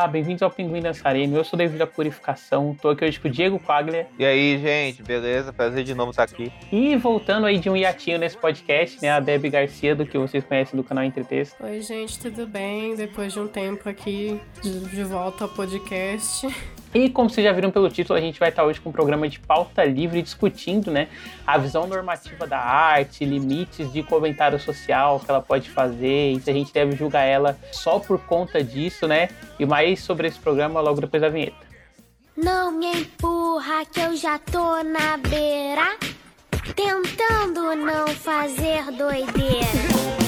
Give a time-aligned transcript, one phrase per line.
[0.00, 1.36] Olá, bem-vindos ao Pinguim Dançarino.
[1.36, 2.74] Eu sou o David da Purificação.
[2.80, 4.06] Tô aqui hoje com o Diego Quaglia.
[4.18, 5.52] E aí, gente, beleza?
[5.52, 6.50] Prazer de novo estar aqui.
[6.72, 9.10] E voltando aí de um hiatinho nesse podcast, né?
[9.10, 11.62] A Debbie Garcia, do que vocês conhecem do canal Entretexto.
[11.62, 12.96] Oi, gente, tudo bem?
[12.96, 16.48] Depois de um tempo aqui de, de volta ao podcast.
[16.92, 19.28] E como vocês já viram pelo título, a gente vai estar hoje com um programa
[19.28, 21.06] de pauta livre discutindo, né,
[21.46, 26.50] a visão normativa da arte, limites de comentário social que ela pode fazer, e se
[26.50, 29.28] a gente deve julgar ela só por conta disso, né?
[29.58, 31.70] E mais sobre esse programa logo depois da vinheta.
[32.36, 35.96] Não me empurra que eu já tô na beira,
[36.74, 40.19] tentando não fazer doideira.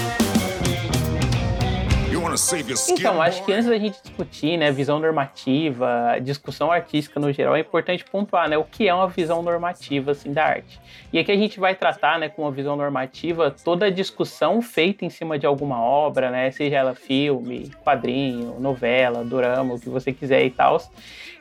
[2.93, 7.61] Então, acho que antes da gente discutir, né, visão normativa, discussão artística no geral, é
[7.61, 10.81] importante pontuar, né, o que é uma visão normativa, assim, da arte.
[11.13, 15.05] E aqui a gente vai tratar, né, com uma visão normativa toda a discussão feita
[15.05, 20.13] em cima de alguma obra, né, seja ela filme, quadrinho, novela, drama, o que você
[20.13, 20.81] quiser e tal,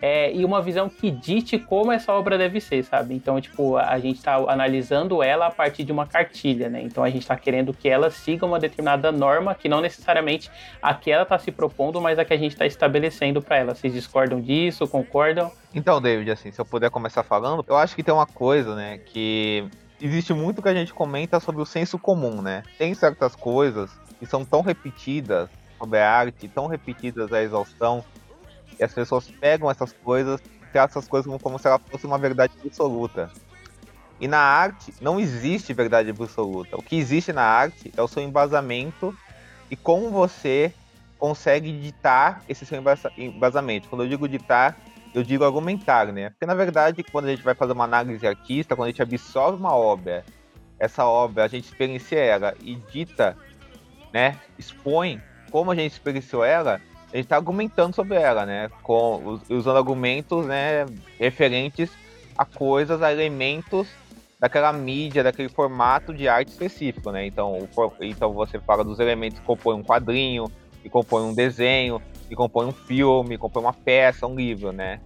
[0.02, 3.14] é, e uma visão que dite como essa obra deve ser, sabe?
[3.14, 6.82] Então, tipo, a gente está analisando ela a partir de uma cartilha, né?
[6.82, 10.50] Então a gente está querendo que ela siga uma determinada norma que não necessariamente
[10.82, 13.74] a que ela está se propondo, mas a que a gente está estabelecendo para ela.
[13.74, 14.88] Vocês discordam disso?
[14.88, 15.52] Concordam?
[15.74, 18.98] Então, David, assim, se eu puder começar falando, eu acho que tem uma coisa, né,
[19.00, 19.68] que
[20.00, 22.64] existe muito que a gente comenta sobre o senso comum, né?
[22.78, 28.04] Tem certas coisas que são tão repetidas sobre a arte, tão repetidas à exaustão,
[28.80, 32.06] e as pessoas pegam essas coisas e tratam essas coisas como, como se ela fosse
[32.06, 33.30] uma verdade absoluta.
[34.20, 36.78] E na arte não existe verdade absoluta.
[36.78, 39.16] O que existe na arte é o seu embasamento
[39.72, 40.74] e como você
[41.18, 42.84] consegue ditar esse seu
[43.18, 43.88] embasamento.
[43.88, 44.78] Quando eu digo ditar,
[45.14, 46.32] eu digo argumentar, né?
[46.32, 49.58] Porque na verdade, quando a gente vai fazer uma análise artista, quando a gente absorve
[49.58, 50.26] uma obra,
[50.78, 53.38] essa obra, a gente experiencia ela e dita,
[54.12, 54.38] né?
[54.58, 56.82] Expõe como a gente experienciou ela,
[57.14, 58.70] a gente está argumentando sobre ela, né?
[58.82, 60.86] Com, usando argumentos né,
[61.20, 61.92] referentes
[62.38, 63.88] a coisas, a elementos
[64.42, 67.28] daquela mídia, daquele formato de arte específico, né?
[67.28, 70.46] Então, o, então você fala dos elementos que compõem um quadrinho,
[70.82, 75.00] que compõem um desenho, que compõem um filme, que compõem uma peça, um livro, né?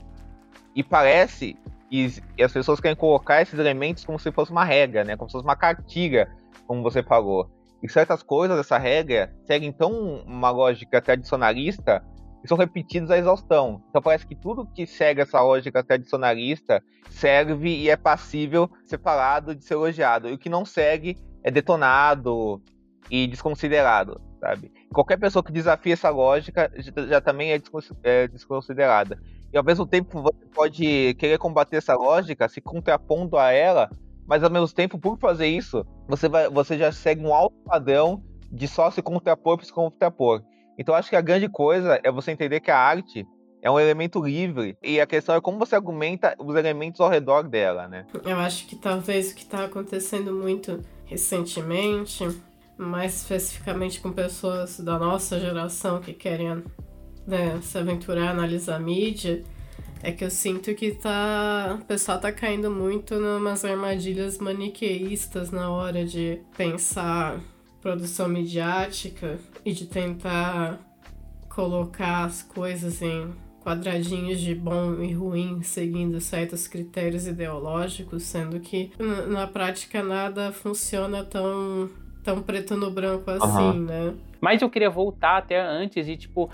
[0.73, 1.57] E parece
[1.89, 2.07] que
[2.41, 5.17] as pessoas querem colocar esses elementos como se fosse uma regra, né?
[5.17, 6.31] Como se fosse uma cartilha,
[6.65, 7.51] como você falou.
[7.83, 12.01] E certas coisas dessa regra seguem tão uma lógica tradicionalista
[12.45, 13.81] e são repetidas à exaustão.
[13.89, 19.55] Então parece que tudo que segue essa lógica tradicionalista serve e é passível ser falado,
[19.55, 20.29] de ser elogiado.
[20.29, 22.61] E o que não segue é detonado
[23.09, 24.71] e desconsiderado, sabe?
[24.93, 27.61] Qualquer pessoa que desafia essa lógica já, já também é,
[28.03, 29.19] é desconsiderada.
[29.51, 33.89] E ao mesmo tempo você pode querer combater essa lógica se contrapondo a ela
[34.27, 38.23] mas ao mesmo tempo, por fazer isso, você, vai, você já segue um alto padrão
[38.51, 40.41] de só se contrapor para se contrapor.
[40.77, 43.25] Então acho que a grande coisa é você entender que a arte
[43.61, 47.43] é um elemento livre e a questão é como você argumenta os elementos ao redor
[47.43, 48.05] dela, né?
[48.23, 52.27] Eu acho que talvez o que está acontecendo muito recentemente,
[52.77, 56.63] mais especificamente com pessoas da nossa geração que querem
[57.25, 59.43] né, se aventurar, analisar a mídia,
[60.03, 61.79] é que eu sinto que tá.
[61.81, 67.39] O pessoal tá caindo muito numas armadilhas maniqueístas na hora de pensar
[67.85, 70.79] produção midiática e de tentar
[71.47, 73.31] colocar as coisas em
[73.61, 78.91] quadradinhos de bom e ruim, seguindo certos critérios ideológicos, sendo que
[79.27, 81.87] na prática nada funciona tão,
[82.23, 83.85] tão preto no branco assim, uhum.
[83.85, 84.15] né?
[84.41, 86.49] Mas eu queria voltar até antes e, tipo,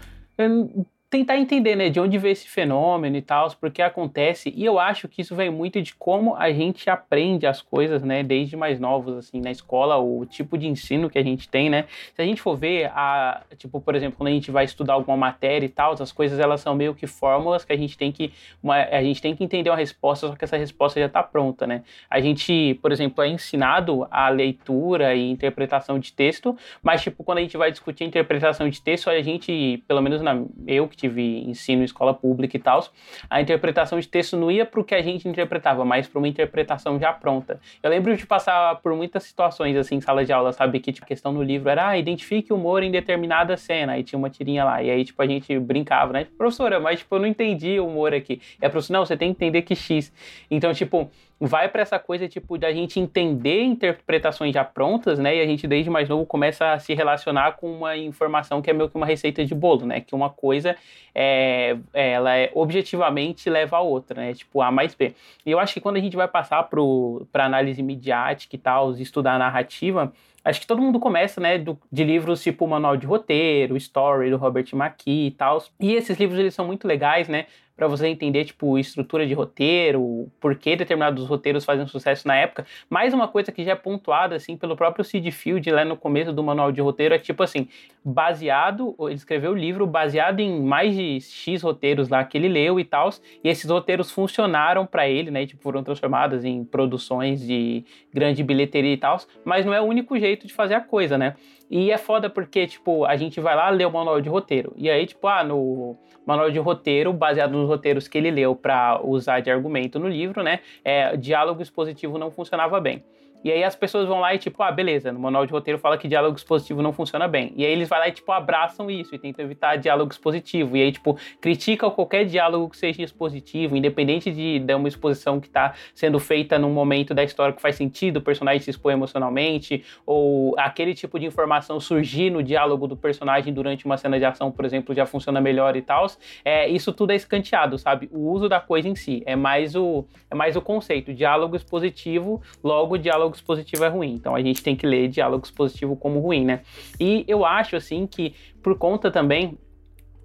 [1.11, 5.09] tentar entender, né, de onde veio esse fenômeno e tal, porque acontece, e eu acho
[5.09, 9.17] que isso vem muito de como a gente aprende as coisas, né, desde mais novos,
[9.17, 11.83] assim, na escola, o tipo de ensino que a gente tem, né,
[12.15, 15.17] se a gente for ver, a, tipo, por exemplo, quando a gente vai estudar alguma
[15.17, 18.31] matéria e tal, as coisas, elas são meio que fórmulas que a gente tem que,
[18.63, 21.67] uma, a gente tem que entender uma resposta, só que essa resposta já está pronta,
[21.67, 27.21] né, a gente, por exemplo, é ensinado a leitura e interpretação de texto, mas, tipo,
[27.21, 31.00] quando a gente vai discutir interpretação de texto, a gente, pelo menos na, eu que
[31.01, 32.85] tive ensino em escola pública e tal,
[33.29, 36.27] a interpretação de texto não ia para o que a gente interpretava, mas para uma
[36.27, 37.59] interpretação já pronta.
[37.81, 40.79] Eu lembro de passar por muitas situações assim em sala de aula, sabe?
[40.79, 44.03] Que tipo, a questão no livro era, ah, identifique o humor em determinada cena, aí
[44.03, 46.27] tinha uma tirinha lá, e aí tipo a gente brincava, né?
[46.37, 48.41] Professora, mas tipo eu não entendi o humor aqui.
[48.61, 50.11] E a professora, não, você tem que entender que X.
[50.49, 51.09] Então, tipo,
[51.41, 55.37] vai para essa coisa tipo da gente entender interpretações já prontas, né?
[55.37, 58.73] E a gente desde mais novo começa a se relacionar com uma informação que é
[58.73, 60.01] meio que uma receita de bolo, né?
[60.01, 60.75] Que uma coisa
[61.15, 64.33] é, ela é, objetivamente leva a outra, né?
[64.35, 65.15] Tipo A mais B.
[65.43, 69.39] E eu acho que quando a gente vai passar para análise midiática e tal, estudar
[69.39, 70.13] narrativa,
[70.45, 74.37] acho que todo mundo começa, né, do, de livros tipo Manual de Roteiro, Story, do
[74.37, 75.63] Robert McKee e tal.
[75.79, 80.29] E esses livros, eles são muito legais, né, para você entender, tipo, estrutura de roteiro,
[80.39, 82.65] por que determinados roteiros fazem sucesso na época.
[82.89, 86.31] Mais uma coisa que já é pontuada, assim, pelo próprio Sid Field, lá no começo
[86.31, 87.67] do manual de roteiro, é tipo assim,
[88.03, 92.79] baseado, ele escreveu o livro baseado em mais de X roteiros lá que ele leu
[92.79, 93.09] e tal,
[93.43, 97.83] e esses roteiros funcionaram para ele, né, tipo, foram transformados em produções de
[98.13, 101.35] grande bilheteria e tal, mas não é o único jeito de fazer a coisa, né?
[101.71, 104.73] E é foda porque, tipo, a gente vai lá ler o manual de roteiro.
[104.75, 105.95] E aí, tipo, ah, no
[106.25, 110.43] manual de roteiro, baseado nos roteiros que ele leu para usar de argumento no livro,
[110.43, 110.59] né?
[110.83, 113.01] É, diálogo expositivo não funcionava bem.
[113.43, 115.97] E aí as pessoas vão lá e tipo, ah, beleza, no manual de roteiro fala
[115.97, 117.53] que diálogo expositivo não funciona bem.
[117.55, 120.77] E aí eles vão lá e tipo abraçam isso e tentam evitar diálogo expositivo.
[120.77, 125.47] E aí tipo, criticam qualquer diálogo que seja expositivo, independente de, de uma exposição que
[125.47, 129.83] está sendo feita num momento da história que faz sentido, o personagem se expõe emocionalmente,
[130.05, 134.51] ou aquele tipo de informação surgir no diálogo do personagem durante uma cena de ação,
[134.51, 136.05] por exemplo, já funciona melhor e tal.
[136.43, 138.09] É, isso tudo é escanteado, sabe?
[138.11, 142.41] O uso da coisa em si é mais o é mais o conceito, diálogo expositivo,
[142.63, 144.13] logo diálogo diálogo expositivo é ruim.
[144.13, 146.61] Então a gente tem que ler diálogo expositivo como ruim, né?
[146.99, 149.57] E eu acho assim que por conta também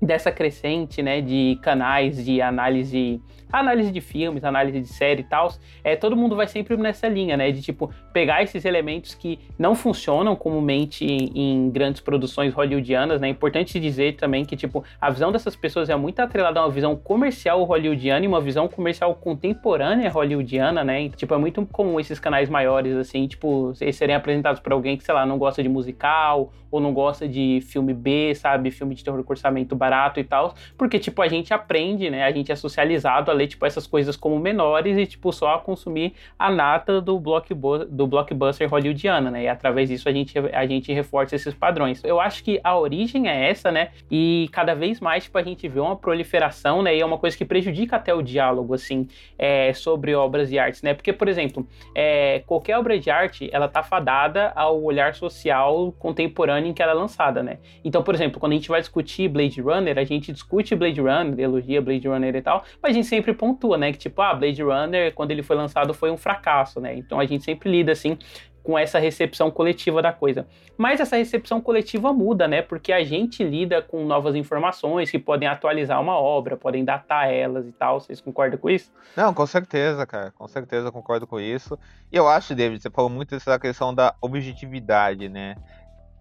[0.01, 3.21] dessa crescente, né, de canais de análise
[3.53, 5.53] análise de filmes, análise de série e tal,
[5.85, 7.51] é, todo mundo vai sempre nessa linha, né?
[7.51, 13.29] De tipo, pegar esses elementos que não funcionam comumente em, em grandes produções hollywoodianas, né?
[13.29, 16.71] É importante dizer também que, tipo, a visão dessas pessoas é muito atrelada a uma
[16.71, 21.03] visão comercial hollywoodiana e uma visão comercial contemporânea hollywoodiana, né?
[21.05, 24.97] E, tipo, é muito comum esses canais maiores, assim, tipo, eles serem apresentados por alguém
[24.97, 28.71] que, sei lá, não gosta de musical ou não gosta de filme B, sabe?
[28.71, 32.25] Filme de terror com orçamento barato e tal, porque, tipo, a gente aprende, né?
[32.25, 36.15] A gente é socializado a ler, tipo, essas coisas como menores e, tipo, só consumir
[36.39, 39.45] a nata do, blockbuster, do blockbuster hollywoodiana, né?
[39.45, 42.03] E através disso a gente, a gente reforça esses padrões.
[42.05, 43.91] Eu acho que a origem é essa, né?
[44.11, 46.97] E cada vez mais, tipo, a gente vê uma proliferação, né?
[46.97, 49.07] E é uma coisa que prejudica até o diálogo, assim,
[49.39, 50.95] é, sobre obras de artes, né?
[50.95, 56.71] Porque, por exemplo, é, qualquer obra de arte, ela tá fadada ao olhar social contemporâneo
[56.71, 57.59] em que ela é lançada, né?
[57.85, 61.39] Então, por exemplo, quando a gente vai discutir Blade Runner, a gente discute Blade Runner,
[61.39, 63.93] elogia Blade Runner e tal, mas a gente sempre pontua, né?
[63.93, 66.95] Que tipo, ah, Blade Runner, quando ele foi lançado, foi um fracasso, né?
[66.97, 68.19] Então a gente sempre lida assim
[68.67, 70.45] com essa recepção coletiva da coisa.
[70.77, 72.63] Mas essa recepção coletiva muda, né?
[72.63, 77.65] Porque a gente lida com novas informações que podem atualizar uma obra, podem datar elas
[77.65, 78.01] e tal.
[78.01, 78.93] Vocês concordam com isso?
[79.17, 80.33] Não, com certeza, cara.
[80.33, 81.79] Com certeza concordo com isso.
[82.11, 85.55] E eu acho, David, você falou muito dessa questão da objetividade, né?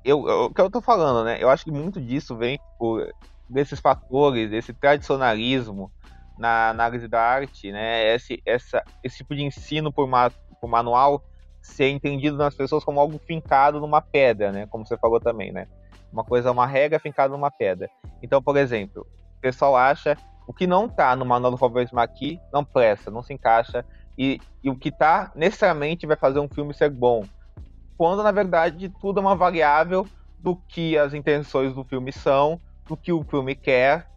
[0.04, 1.38] Eu, o que eu tô falando, né?
[1.42, 3.12] Eu acho que muito disso vem por
[3.50, 5.92] desses fatores, desse tradicionalismo
[6.38, 8.13] na análise da arte, né?
[8.13, 11.24] Esse, essa, esse tipo de ensino por, ma, por manual
[11.62, 14.68] ser entendido nas pessoas como algo fincado numa pedra, né?
[14.68, 15.68] Como você falou também, né?
[16.12, 17.89] Uma coisa, uma regra fincada numa pedra.
[18.21, 19.06] Então, por exemplo,
[19.38, 23.24] o pessoal acha o que não está no manual do Robert McKee não presta, não
[23.24, 23.86] se encaixa
[24.18, 27.25] e, e o que está necessariamente vai fazer um filme ser bom.
[27.97, 30.07] Quando na verdade tudo é uma variável
[30.38, 34.07] do que as intenções do filme são, do que o filme quer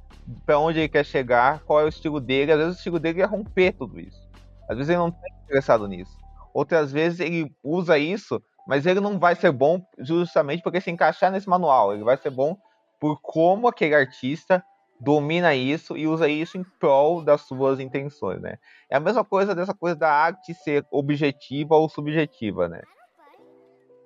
[0.45, 2.53] para onde ele quer chegar, qual é o estilo dele.
[2.53, 4.29] Às vezes o estilo dele é romper tudo isso.
[4.69, 6.13] Às vezes ele não está interessado nisso.
[6.53, 11.31] Outras vezes ele usa isso, mas ele não vai ser bom justamente porque se encaixar
[11.31, 11.95] nesse manual.
[11.95, 12.57] Ele vai ser bom
[13.01, 14.63] por como aquele artista
[15.01, 18.59] domina isso e usa isso em prol das suas intenções, né?
[18.91, 22.83] É a mesma coisa dessa coisa da arte ser objetiva ou subjetiva, né?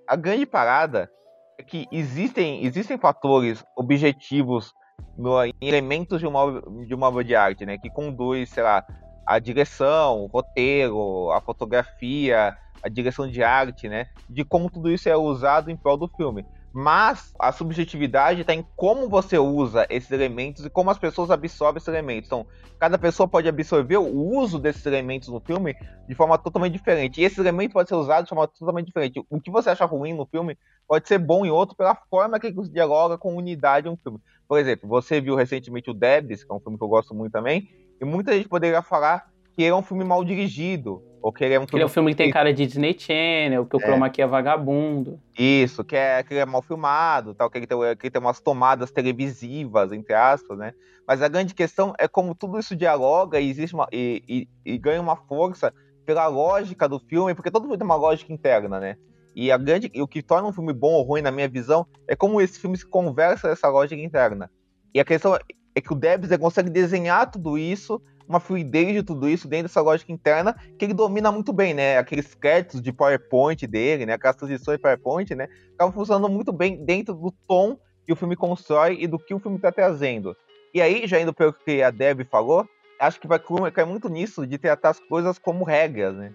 [0.06, 1.10] A grande parada
[1.58, 4.72] é que existem, existem fatores objetivos
[5.16, 7.78] no, em elementos de uma, de uma obra de arte, né?
[7.78, 8.84] Que conduz, sei lá,
[9.26, 14.06] a direção, o roteiro, a fotografia, a direção de arte, né?
[14.28, 16.44] De como tudo isso é usado em prol do filme.
[16.72, 21.76] Mas a subjetividade está em como você usa esses elementos e como as pessoas absorvem
[21.76, 22.28] esses elementos.
[22.28, 22.46] Então,
[22.78, 25.76] cada pessoa pode absorver o uso desses elementos no filme
[26.08, 27.20] de forma totalmente diferente.
[27.20, 29.22] E esse elemento pode ser usado de forma totalmente diferente.
[29.28, 30.56] O que você acha ruim no filme
[30.88, 34.18] pode ser bom em outro pela forma que ele dialoga com unidade em um filme.
[34.48, 37.32] Por exemplo, você viu recentemente o Debs, que é um filme que eu gosto muito
[37.32, 37.68] também,
[38.00, 41.54] e muita gente poderia falar que ele é um filme mal dirigido, ou que ele
[41.54, 41.76] é um filme...
[41.76, 43.84] Ele é um filme que tem cara de Disney Channel, que o é.
[43.84, 45.20] chroma key é vagabundo.
[45.38, 48.20] Isso, que, é, que ele é mal filmado, tal, que, ele tem, que ele tem
[48.20, 50.74] umas tomadas televisivas, entre aspas, né?
[51.06, 54.78] Mas a grande questão é como tudo isso dialoga e, existe uma, e, e, e
[54.78, 55.72] ganha uma força
[56.04, 58.96] pela lógica do filme, porque todo filme tem uma lógica interna, né?
[59.34, 62.14] E a grande, o que torna um filme bom ou ruim, na minha visão, é
[62.14, 64.50] como esse filme se conversa essa lógica interna.
[64.94, 65.38] E a questão
[65.74, 68.00] é que o Debs consegue desenhar tudo isso
[68.32, 71.98] uma fluidez de tudo isso dentro dessa lógica interna que ele domina muito bem, né?
[71.98, 74.14] Aqueles créditos de PowerPoint dele, né?
[74.14, 75.48] Aquelas transições de PowerPoint, né?
[75.74, 79.38] Acabam funcionando muito bem dentro do tom que o filme constrói e do que o
[79.38, 80.34] filme está trazendo.
[80.74, 82.66] E aí, já indo pelo que a Deb falou,
[82.98, 83.38] acho que vai
[83.70, 86.34] cair muito nisso de tratar as coisas como regras, né?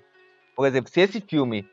[0.56, 1.68] Por exemplo, se esse filme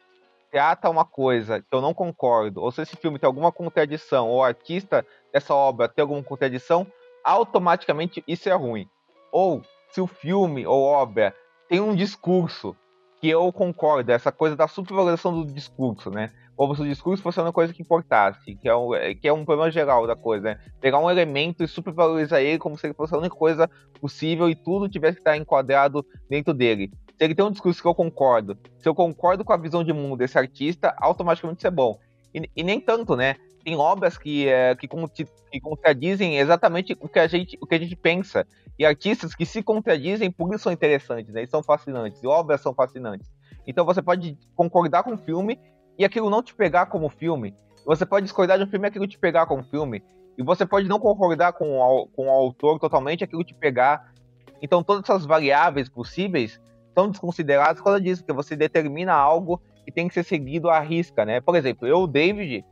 [0.51, 4.39] trata uma coisa que eu não concordo, ou se esse filme tem alguma contradição, ou
[4.39, 6.87] o artista dessa obra tem alguma contradição,
[7.25, 8.89] automaticamente isso é ruim.
[9.33, 9.63] Ou
[9.95, 11.33] se o filme ou obra
[11.69, 12.77] tem um discurso
[13.21, 16.33] que eu concordo, essa coisa da supervalorização do discurso, né?
[16.57, 19.45] Como se o discurso fosse uma coisa que importasse, que é um, que é um
[19.45, 20.61] problema geral da coisa, né?
[20.81, 23.71] Pegar um elemento e supervalorizar ele como se ele fosse a única coisa
[24.01, 26.91] possível e tudo tivesse que estar enquadrado dentro dele.
[27.17, 29.93] Se ele tem um discurso que eu concordo, se eu concordo com a visão de
[29.93, 32.01] mundo desse artista, automaticamente isso é bom.
[32.35, 33.37] E, e nem tanto, né?
[33.65, 37.79] Tem obras que, é, que, que contradizem exatamente o que, a gente, o que a
[37.79, 38.47] gente pensa.
[38.79, 41.45] E artistas que se contradizem, por isso são interessantes, né?
[41.45, 43.31] E são fascinantes, e obras são fascinantes.
[43.67, 45.59] Então você pode concordar com o filme
[45.99, 47.55] e aquilo não te pegar como filme.
[47.87, 50.03] Você pode discordar de um filme e aquilo te pegar como filme.
[50.37, 54.13] E você pode não concordar com o, com o autor totalmente e aquilo te pegar.
[54.61, 56.61] Então todas essas variáveis possíveis
[56.95, 60.81] são desconsideradas por causa disso, porque você determina algo que tem que ser seguido à
[60.81, 61.41] risca, né?
[61.41, 62.65] Por exemplo, eu, David,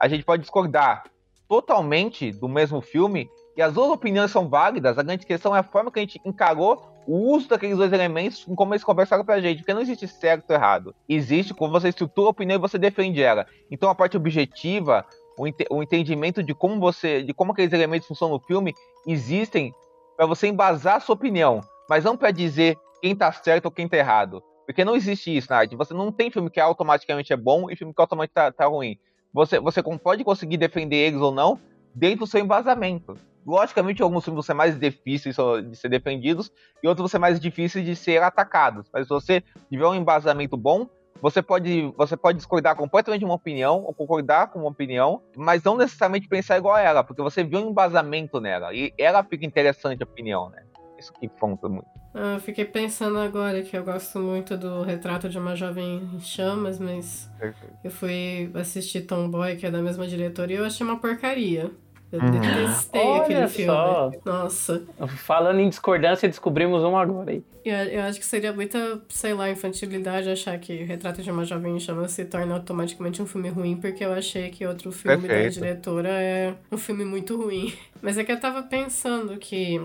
[0.00, 1.04] a gente pode discordar
[1.46, 4.96] totalmente do mesmo filme e as duas opiniões são válidas.
[4.96, 8.46] A grande questão é a forma que a gente encarou o uso daqueles dois elementos
[8.48, 9.58] em como eles conversaram pra gente.
[9.58, 10.94] Porque não existe certo ou errado.
[11.08, 13.46] Existe como você estrutura a opinião e você defende ela.
[13.70, 15.04] Então a parte objetiva,
[15.36, 17.22] o, ent o entendimento de como você.
[17.22, 18.72] de como aqueles elementos funcionam no filme,
[19.06, 19.74] existem
[20.16, 21.60] para você embasar a sua opinião.
[21.88, 24.42] Mas não para dizer quem tá certo ou quem tá errado.
[24.64, 25.74] Porque não existe isso na arte.
[25.74, 28.96] Você não tem filme que automaticamente é bom e filme que automaticamente tá, tá ruim.
[29.32, 31.58] Você, você pode conseguir defender eles ou não
[31.94, 33.16] dentro do seu embasamento.
[33.46, 35.36] Logicamente, alguns filmes vão ser mais difíceis
[35.68, 38.86] de ser defendidos e outros vão ser mais difíceis de ser atacados.
[38.92, 40.86] Mas se você tiver um embasamento bom,
[41.20, 45.62] você pode, você pode discordar completamente de uma opinião ou concordar com uma opinião, mas
[45.62, 49.44] não necessariamente pensar igual a ela, porque você viu um embasamento nela e ela fica
[49.44, 50.62] interessante a opinião, né?
[50.98, 51.99] Isso que conta muito.
[52.14, 56.20] Ah, eu fiquei pensando agora que eu gosto muito do Retrato de uma Jovem em
[56.20, 57.74] Chamas, mas Perfeito.
[57.84, 61.70] eu fui assistir Tomboy, que é da mesma diretora, e eu achei uma porcaria.
[62.12, 62.30] Eu uhum.
[62.32, 63.72] detestei Olha aquele filme.
[63.72, 64.10] Só.
[64.24, 64.82] Nossa.
[65.18, 67.44] Falando em discordância, descobrimos um agora aí.
[67.64, 71.76] Eu, eu acho que seria muita, sei lá, infantilidade achar que Retrato de uma Jovem
[71.76, 75.60] em Chamas se torna automaticamente um filme ruim, porque eu achei que outro filme Perfeito.
[75.60, 77.72] da diretora é um filme muito ruim.
[78.02, 79.80] Mas é que eu tava pensando que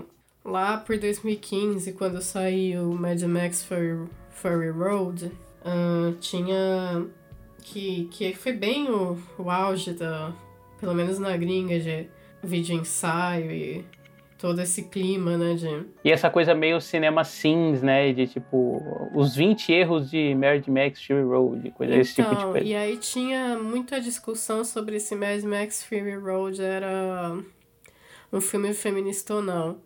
[0.46, 7.06] lá por 2015, quando saiu Mad Max Fury, Fury Road, uh, tinha.
[7.62, 10.32] Que, que foi bem o, o auge da.
[10.80, 12.08] Pelo menos na gringa, de
[12.42, 13.84] vídeo ensaio e
[14.38, 15.86] todo esse clima, né, de...
[16.04, 18.82] E essa coisa meio cinema sims, né, de tipo,
[19.14, 22.66] os 20 erros de Mad Max Fury Road, coisa então, esse tipo de então, coisa.
[22.66, 27.36] e aí tinha muita discussão sobre se Mad Max Fury Road era
[28.32, 29.85] um filme feminista ou não.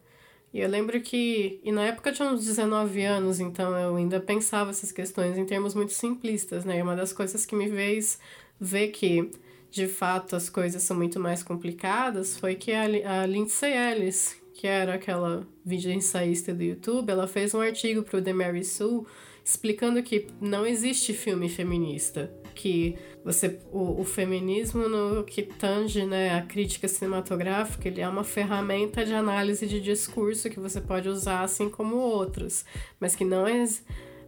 [0.52, 4.18] E eu lembro que, e na época eu tinha uns 19 anos, então eu ainda
[4.18, 6.78] pensava essas questões em termos muito simplistas, né?
[6.78, 8.18] E uma das coisas que me fez
[8.60, 9.30] ver que,
[9.70, 12.82] de fato, as coisas são muito mais complicadas foi que a,
[13.22, 18.18] a Lindsay Ellis, que era aquela vídeo ensaísta do YouTube, ela fez um artigo para
[18.18, 19.06] o The Mary Sue
[19.44, 26.36] explicando que não existe filme feminista, que você o, o, feminismo no que tange né,
[26.36, 31.42] a crítica cinematográfica, ele é uma ferramenta de análise de discurso que você pode usar
[31.42, 32.64] assim como outros,
[32.98, 33.64] mas que não é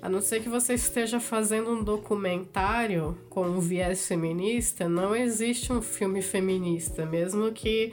[0.02, 5.72] a não ser que você esteja fazendo um documentário com um viés feminista, não existe
[5.72, 7.92] um filme feminista, mesmo que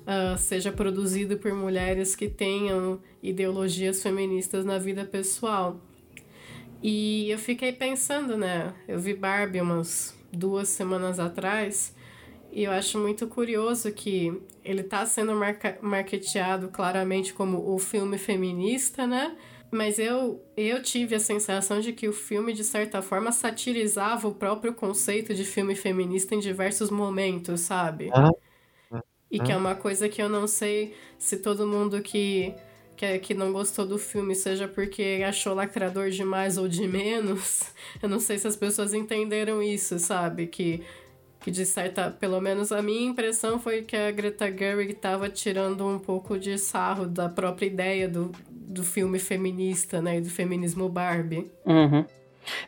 [0.00, 5.78] uh, seja produzido por mulheres que tenham ideologias feministas na vida pessoal.
[6.82, 8.72] E eu fiquei pensando, né?
[8.88, 11.94] Eu vi Barbie umas duas semanas atrás
[12.52, 18.18] e eu acho muito curioso que ele está sendo marca marketeado claramente como o filme
[18.18, 19.36] feminista, né?
[19.70, 24.34] Mas eu, eu tive a sensação de que o filme, de certa forma, satirizava o
[24.34, 28.10] próprio conceito de filme feminista em diversos momentos, sabe?
[28.12, 29.00] Uhum.
[29.30, 32.52] E que é uma coisa que eu não sei se todo mundo que
[33.00, 37.72] que, que não gostou do filme, seja porque achou lacrador de mais ou de menos.
[38.02, 40.46] Eu não sei se as pessoas entenderam isso, sabe?
[40.46, 40.82] Que,
[41.40, 42.10] que de certa.
[42.10, 46.58] Pelo menos a minha impressão foi que a Greta Gerwig estava tirando um pouco de
[46.58, 50.18] sarro da própria ideia do, do filme feminista, né?
[50.18, 51.50] E do feminismo Barbie.
[51.64, 52.04] Uhum.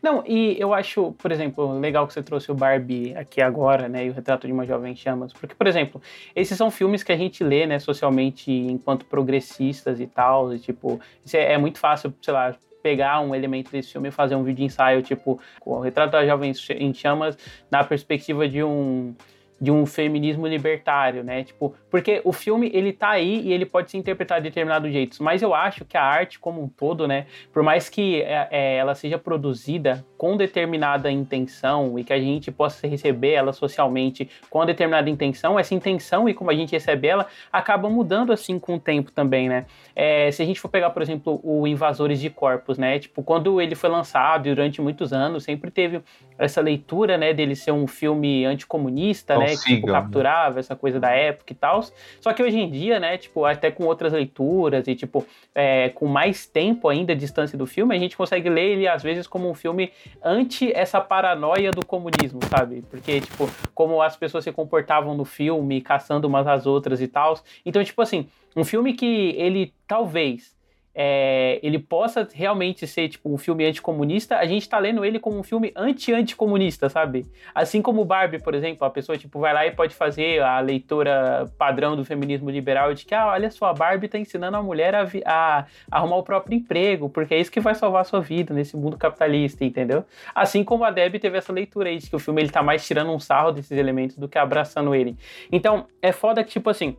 [0.03, 4.07] Não, e eu acho, por exemplo, legal que você trouxe o Barbie aqui agora, né,
[4.07, 6.01] e o Retrato de uma Jovem Chamas, porque, por exemplo,
[6.35, 11.01] esses são filmes que a gente lê, né, socialmente enquanto progressistas e tal, e, tipo,
[11.33, 14.65] é, é muito fácil, sei lá, pegar um elemento desse filme e fazer um vídeo
[14.65, 17.39] ensaio, tipo, o Retrato da Jovem em Chamas
[17.71, 19.15] na perspectiva de um
[19.61, 21.45] de um feminismo libertário, né?
[21.45, 25.19] Tipo, porque o filme ele tá aí e ele pode ser interpretado de determinados jeitos,
[25.19, 28.77] mas eu acho que a arte como um todo, né, por mais que é, é,
[28.77, 34.65] ela seja produzida com determinada intenção e que a gente possa receber ela socialmente com
[34.65, 38.81] determinada intenção, essa intenção e como a gente recebe ela acaba mudando assim com o
[38.81, 39.67] tempo também, né?
[39.95, 42.99] É, se a gente for pegar, por exemplo, o Invasores de Corpos, né?
[43.01, 46.01] Tipo, quando ele foi lançado durante muitos anos, sempre teve
[46.39, 51.11] essa leitura, né, dele ser um filme anticomunista, né, que tipo, capturava essa coisa da
[51.11, 51.82] época e tal.
[52.21, 56.07] Só que hoje em dia, né, tipo, até com outras leituras e tipo, é, com
[56.07, 59.55] mais tempo ainda distância do filme, a gente consegue ler ele às vezes como um
[59.55, 59.91] filme
[60.23, 62.85] anti essa paranoia do comunismo, sabe?
[62.91, 67.39] Porque tipo, como as pessoas se comportavam no filme, caçando umas às outras e tal.
[67.65, 70.55] Então, tipo assim, um filme que ele talvez
[70.95, 75.39] é, ele possa realmente ser tipo um filme anticomunista, a gente tá lendo ele como
[75.39, 77.27] um filme anti-anticomunista, sabe?
[77.55, 81.51] Assim como Barbie, por exemplo, a pessoa tipo vai lá e pode fazer a leitura
[81.57, 84.95] padrão do feminismo liberal de que, ah, olha só, a Barbie tá ensinando a mulher
[84.95, 88.53] a, a, arrumar o próprio emprego, porque é isso que vai salvar a sua vida
[88.53, 90.05] nesse mundo capitalista, entendeu?
[90.35, 92.87] Assim como a Deb teve essa leitura aí de que o filme ele tá mais
[92.87, 95.17] tirando um sarro desses elementos do que abraçando ele.
[95.51, 96.97] Então, é foda que tipo assim,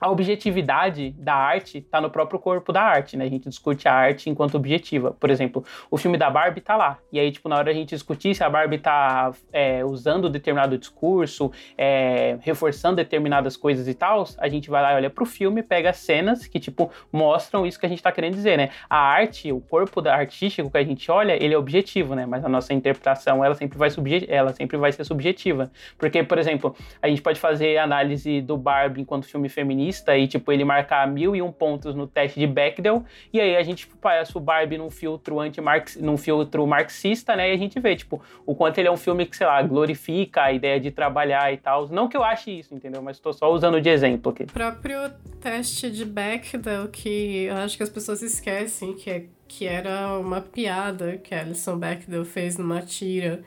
[0.00, 3.24] a objetividade da arte está no próprio corpo da arte, né?
[3.24, 5.12] A gente discute a arte enquanto objetiva.
[5.18, 6.98] Por exemplo, o filme da Barbie tá lá.
[7.12, 10.78] E aí, tipo, na hora a gente discutir se a Barbie tá é, usando determinado
[10.78, 15.62] discurso, é, reforçando determinadas coisas e tal, a gente vai lá e olha pro filme,
[15.62, 18.70] pega cenas que, tipo, mostram isso que a gente tá querendo dizer, né?
[18.88, 22.24] A arte, o corpo artístico que a gente olha, ele é objetivo, né?
[22.24, 25.70] Mas a nossa interpretação, ela sempre vai, subje ela sempre vai ser subjetiva.
[25.96, 30.52] Porque, por exemplo, a gente pode fazer análise do Barbie enquanto filme feminista e, tipo,
[30.52, 34.36] ele marcar mil e um pontos no teste de Bechdel, e aí a gente parece
[34.36, 35.60] o Barbie num filtro anti
[36.00, 39.26] num filtro marxista, né, e a gente vê, tipo, o quanto ele é um filme
[39.26, 41.88] que, sei lá, glorifica a ideia de trabalhar e tal.
[41.88, 43.02] Não que eu ache isso, entendeu?
[43.02, 44.44] Mas estou só usando de exemplo aqui.
[44.44, 49.66] O próprio teste de Bechdel, que eu acho que as pessoas esquecem que, é, que
[49.66, 53.42] era uma piada que Alison Bechdel fez numa tira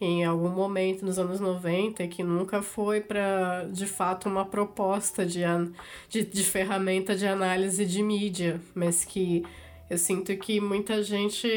[0.00, 5.40] em algum momento nos anos 90 que nunca foi para de fato uma proposta de,
[6.08, 9.44] de, de ferramenta de análise de mídia, mas que
[9.90, 11.48] eu sinto que muita gente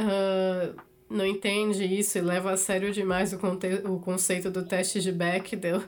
[0.00, 5.00] uh, não entende isso e leva a sério demais o, conte o conceito do teste
[5.00, 5.82] de Bechdel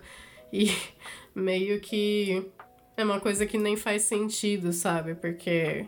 [0.53, 0.71] e
[1.35, 2.47] meio que
[2.97, 5.15] é uma coisa que nem faz sentido, sabe?
[5.15, 5.87] Porque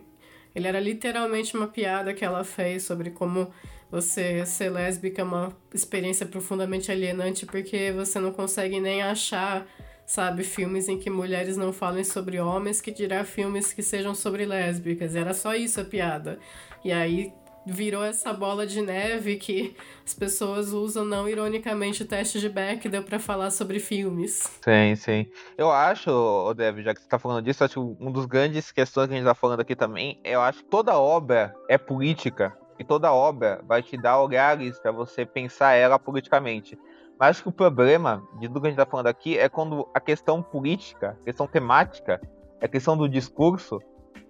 [0.54, 3.52] ele era literalmente uma piada que ela fez sobre como
[3.94, 9.68] você ser lésbica é uma experiência profundamente alienante porque você não consegue nem achar,
[10.04, 14.44] sabe, filmes em que mulheres não falem sobre homens, que dirá filmes que sejam sobre
[14.46, 15.14] lésbicas.
[15.14, 16.40] Era só isso a piada.
[16.84, 17.32] E aí
[17.64, 23.04] virou essa bola de neve que as pessoas usam não ironicamente o teste de Bechdel
[23.04, 24.58] para falar sobre filmes.
[24.60, 25.26] Sim, sim.
[25.56, 29.06] Eu acho, Dev, já que você tá falando disso, acho que um dos grandes questões
[29.06, 32.84] que a gente tá falando aqui também, eu acho que toda obra é política e
[32.84, 36.78] toda obra vai te dar olhares para você pensar ela politicamente.
[37.18, 40.00] Mas que o problema de tudo que a gente está falando aqui é quando a
[40.00, 42.20] questão política, a questão temática,
[42.60, 43.80] a questão do discurso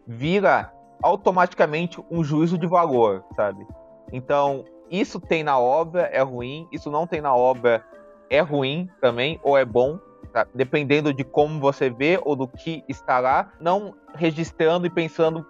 [0.06, 3.66] vira automaticamente um juízo de valor, sabe?
[4.12, 7.84] Então, isso tem na obra, é ruim, isso não tem na obra,
[8.28, 9.98] é ruim também, ou é bom,
[10.32, 10.46] tá?
[10.54, 15.46] dependendo de como você vê ou do que está lá, não registrando e pensando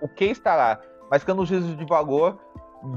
[0.00, 0.54] o que está
[1.10, 2.38] mas ficando no juízo de valor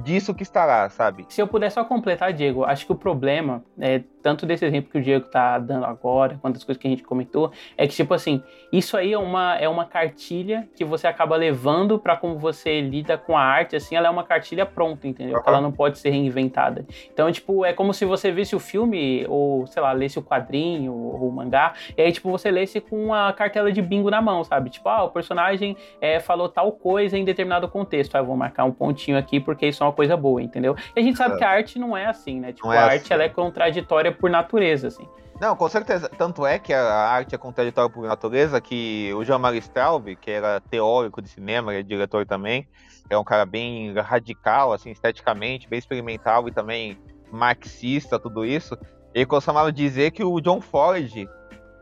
[0.04, 1.26] disso que estará, sabe?
[1.30, 4.98] Se eu puder só completar, Diego, acho que o problema é tanto desse exemplo que
[4.98, 8.14] o Diego tá dando agora, quanto das coisas que a gente comentou, é que, tipo
[8.14, 8.42] assim,
[8.72, 13.18] isso aí é uma, é uma cartilha que você acaba levando para como você lida
[13.18, 15.36] com a arte, assim, ela é uma cartilha pronta, entendeu?
[15.36, 15.44] Uhum.
[15.46, 16.86] Ela não pode ser reinventada.
[17.12, 20.94] Então, tipo, é como se você visse o filme, ou, sei lá, lesse o quadrinho,
[20.94, 24.42] ou o mangá, e aí, tipo, você lesse com a cartela de bingo na mão,
[24.46, 24.70] sabe?
[24.70, 28.16] Tipo, ah, o personagem é, falou tal coisa em determinado contexto.
[28.16, 30.76] Ah, eu vou marcar um pontinho aqui porque isso é uma coisa boa, entendeu?
[30.96, 31.38] E a gente sabe é.
[31.38, 32.54] que a arte não é assim, né?
[32.54, 33.14] Tipo, é a arte, assim.
[33.14, 35.08] ela é contraditória por natureza, assim.
[35.42, 36.08] Não, com certeza.
[36.10, 40.62] Tanto é que a arte é contraditória por natureza que o Jean-Marie Straub, que era
[40.62, 42.68] teórico de cinema, é diretor também,
[43.10, 46.98] é um cara bem radical, assim, esteticamente, bem experimental e também
[47.32, 48.78] marxista, tudo isso.
[49.14, 51.28] Ele costumava dizer que o John Ford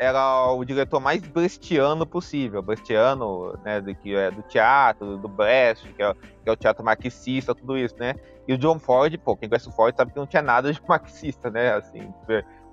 [0.02, 2.60] era o diretor mais brechtiano possível.
[2.64, 6.84] Brechtiano, né, do, que é do teatro, do Brecht, que é, que é, o teatro
[6.84, 8.16] marxista, tudo isso, né?
[8.48, 10.82] E o John Ford, pô, quem conhece o Ford sabe que não tinha nada de
[10.90, 11.76] marxista, né?
[11.76, 12.12] Assim,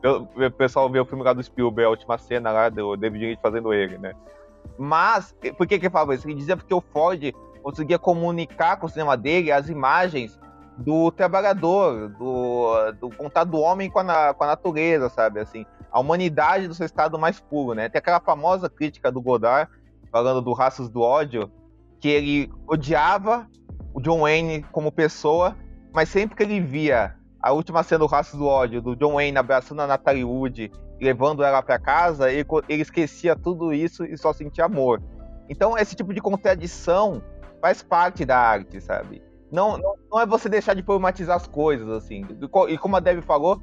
[0.03, 3.43] o pessoal vê o filme lá do Spielberg, a última cena lá do David Lynch
[3.43, 4.15] fazendo ele, né?
[4.79, 6.27] Mas, por que que ele falava isso?
[6.27, 7.21] Ele dizia porque o Ford
[7.63, 10.41] conseguia comunicar com o cinema dele as imagens
[10.79, 15.41] do trabalhador, do, do contato do homem com a, com a natureza, sabe?
[15.41, 17.89] Assim, a humanidade do seu estado mais puro, né?
[17.89, 19.71] Tem aquela famosa crítica do Godard,
[20.13, 21.51] falando do Raças do Ódio,
[22.01, 23.47] que ele odiava
[23.93, 25.57] o John Wayne como pessoa,
[25.93, 29.37] mas sempre que ele via a última cena do Raças do Ódio, do John Wayne
[29.37, 34.17] abraçando a Natalie Wood e levando ela para casa, ele, ele esquecia tudo isso e
[34.17, 35.03] só sentia amor.
[35.49, 37.23] Então, esse tipo de contradição
[37.61, 39.23] faz parte da arte, sabe?
[39.51, 39.79] Não,
[40.11, 42.27] não, é você deixar de problematizar as coisas, assim.
[42.69, 43.61] E como a Debbie falou,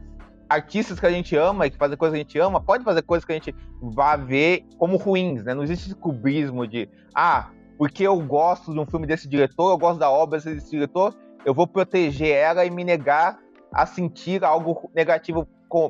[0.49, 3.01] artistas que a gente ama e que fazem coisas que a gente ama, pode fazer
[3.03, 5.53] coisas que a gente vá ver como ruins, né?
[5.53, 9.77] Não existe esse cubismo de, ah, porque eu gosto de um filme desse diretor, eu
[9.77, 13.39] gosto da obra desse diretor, eu vou proteger ela e me negar
[13.71, 15.47] a sentir algo negativo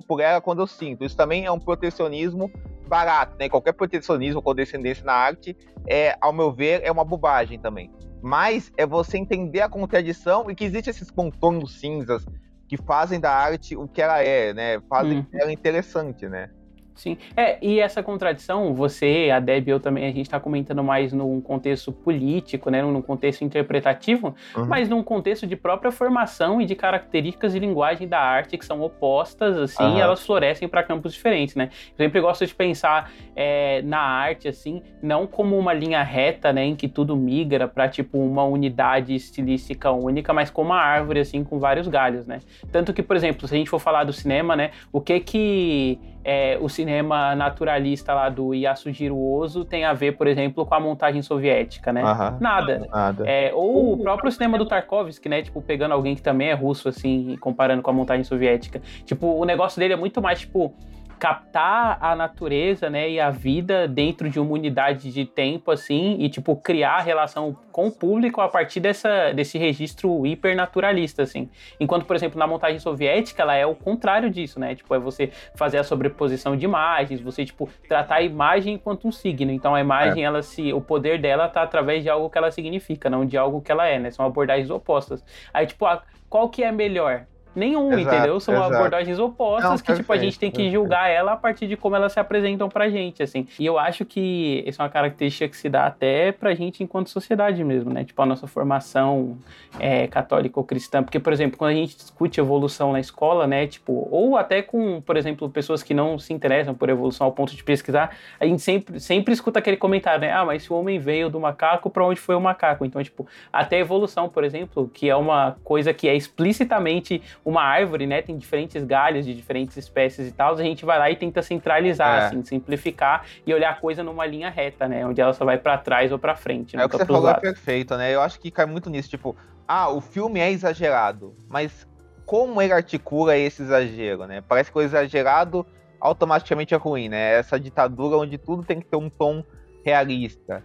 [0.07, 1.05] por ela quando eu sinto.
[1.05, 2.51] Isso também é um protecionismo
[2.87, 3.47] barato, né?
[3.47, 5.55] Qualquer protecionismo com descendência na arte,
[5.87, 10.55] é, ao meu ver, é uma bobagem também mas é você entender a contradição e
[10.55, 12.25] que existe esses contornos cinzas
[12.67, 14.81] que fazem da arte o que ela é, né?
[14.89, 15.25] Fazem hum.
[15.33, 16.49] ela interessante, né?
[16.95, 17.17] Sim.
[17.35, 21.11] É, e essa contradição, você, a Deb e eu também, a gente está comentando mais
[21.11, 24.65] num contexto político, né, num contexto interpretativo, uhum.
[24.65, 28.81] mas num contexto de própria formação e de características de linguagem da arte que são
[28.81, 29.97] opostas, assim, uhum.
[29.97, 31.69] e elas florescem para campos diferentes, né?
[31.97, 36.63] Eu sempre gosto de pensar é, na arte, assim, não como uma linha reta, né,
[36.63, 41.43] em que tudo migra para tipo uma unidade estilística única, mas como uma árvore, assim,
[41.43, 42.39] com vários galhos, né?
[42.71, 45.99] Tanto que, por exemplo, se a gente for falar do cinema, né, o que que
[46.27, 50.79] é, o cinema naturalista lá do Yasujiro Ozu tem a ver, por exemplo, com a
[50.79, 52.01] montagem soviética, né?
[52.41, 52.87] Nada.
[52.91, 53.29] Nada.
[53.29, 55.43] É, ou o próprio cinema do Tarkovsky, né?
[55.43, 58.81] Tipo, pegando alguém que também é russo, assim, comparando com a montagem soviética.
[59.05, 60.73] Tipo, o negócio dele é muito mais, tipo,
[61.19, 66.29] captar a natureza, né, e a vida dentro de uma unidade de tempo assim e
[66.29, 71.49] tipo criar relação com o público a partir dessa desse registro hipernaturalista assim.
[71.79, 74.75] Enquanto, por exemplo, na montagem soviética, ela é o contrário disso, né?
[74.75, 79.11] Tipo, é você fazer a sobreposição de imagens, você tipo tratar a imagem enquanto um
[79.11, 79.51] signo.
[79.51, 80.25] Então a imagem é.
[80.25, 83.61] ela se o poder dela tá através de algo que ela significa, não de algo
[83.61, 84.11] que ela é, né?
[84.11, 85.23] São abordagens opostas.
[85.53, 87.25] Aí tipo, a, qual que é melhor?
[87.55, 88.39] Nenhum, exato, entendeu?
[88.39, 88.73] São exato.
[88.73, 91.77] abordagens opostas Não, que, perfeito, tipo, a gente tem que julgar ela a partir de
[91.77, 93.47] como elas se apresentam pra gente, assim.
[93.59, 97.09] E eu acho que isso é uma característica que se dá até pra gente enquanto
[97.09, 98.03] sociedade mesmo, né?
[98.03, 99.37] Tipo, a nossa formação
[99.79, 101.03] é, católica ou cristã.
[101.03, 103.67] Porque, por exemplo, quando a gente discute evolução na escola, né?
[103.67, 107.55] Tipo, ou até com, por exemplo, pessoas que não se interessam por evolução ao ponto
[107.55, 110.31] de pesquisar, a gente sempre, sempre escuta aquele comentário, né?
[110.31, 112.85] Ah, mas se o homem veio do macaco, pra onde foi o macaco?
[112.85, 117.61] Então, tipo, até a evolução, por exemplo, que é uma coisa que é explicitamente uma
[117.61, 121.15] árvore, né, tem diferentes galhos de diferentes espécies e tal, a gente vai lá e
[121.15, 122.25] tenta centralizar, é.
[122.25, 125.77] assim, simplificar e olhar a coisa numa linha reta, né, onde ela só vai para
[125.77, 126.75] trás ou para frente.
[126.75, 128.13] É o que você falou é perfeito, né?
[128.13, 129.35] Eu acho que cai muito nisso, tipo,
[129.67, 131.87] ah, o filme é exagerado, mas
[132.25, 134.41] como ele articula esse exagero, né?
[134.47, 135.63] Parece que o exagerado
[135.99, 137.35] automaticamente é ruim, né?
[137.37, 139.43] Essa ditadura onde tudo tem que ter um tom
[139.83, 140.63] realista.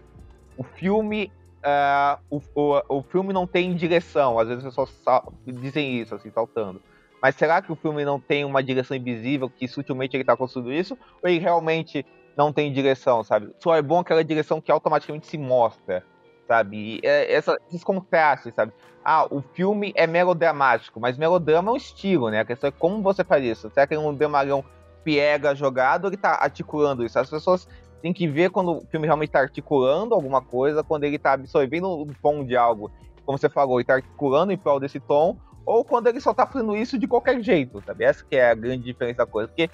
[0.57, 1.31] O filme
[1.61, 6.31] Uh, o, o, o filme não tem direção, às vezes as pessoas dizem isso, assim,
[6.31, 6.81] saltando.
[7.21, 10.73] Mas será que o filme não tem uma direção invisível que sutilmente ele está construindo
[10.73, 10.97] isso?
[11.21, 12.03] Ou ele realmente
[12.35, 13.53] não tem direção, sabe?
[13.59, 16.03] Só é bom aquela direção que automaticamente se mostra,
[16.47, 16.77] sabe?
[16.77, 18.73] E é, essa, esses contrastes, sabe?
[19.03, 22.39] Ah, o filme é melodramático, mas melodrama é um estilo, né?
[22.39, 23.69] A questão é como você faz isso.
[23.69, 24.63] Será que é um dramalhão
[25.03, 27.19] piega jogado ou ele está articulando isso?
[27.19, 27.67] As pessoas
[28.01, 31.87] têm que ver quando o filme realmente está articulando alguma coisa, quando ele está absorvendo
[31.87, 32.91] o tom de algo.
[33.25, 36.45] Como você falou, ele está articulando em prol desse tom, ou quando ele só tá
[36.45, 38.03] fazendo isso de qualquer jeito, sabe?
[38.03, 39.47] Essa que é a grande diferença da coisa.
[39.47, 39.69] Porque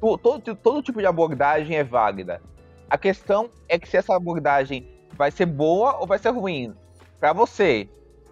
[0.00, 2.40] todo, todo tipo de abordagem é válida.
[2.88, 6.74] A questão é que se essa abordagem vai ser boa ou vai ser ruim.
[7.18, 7.88] para você,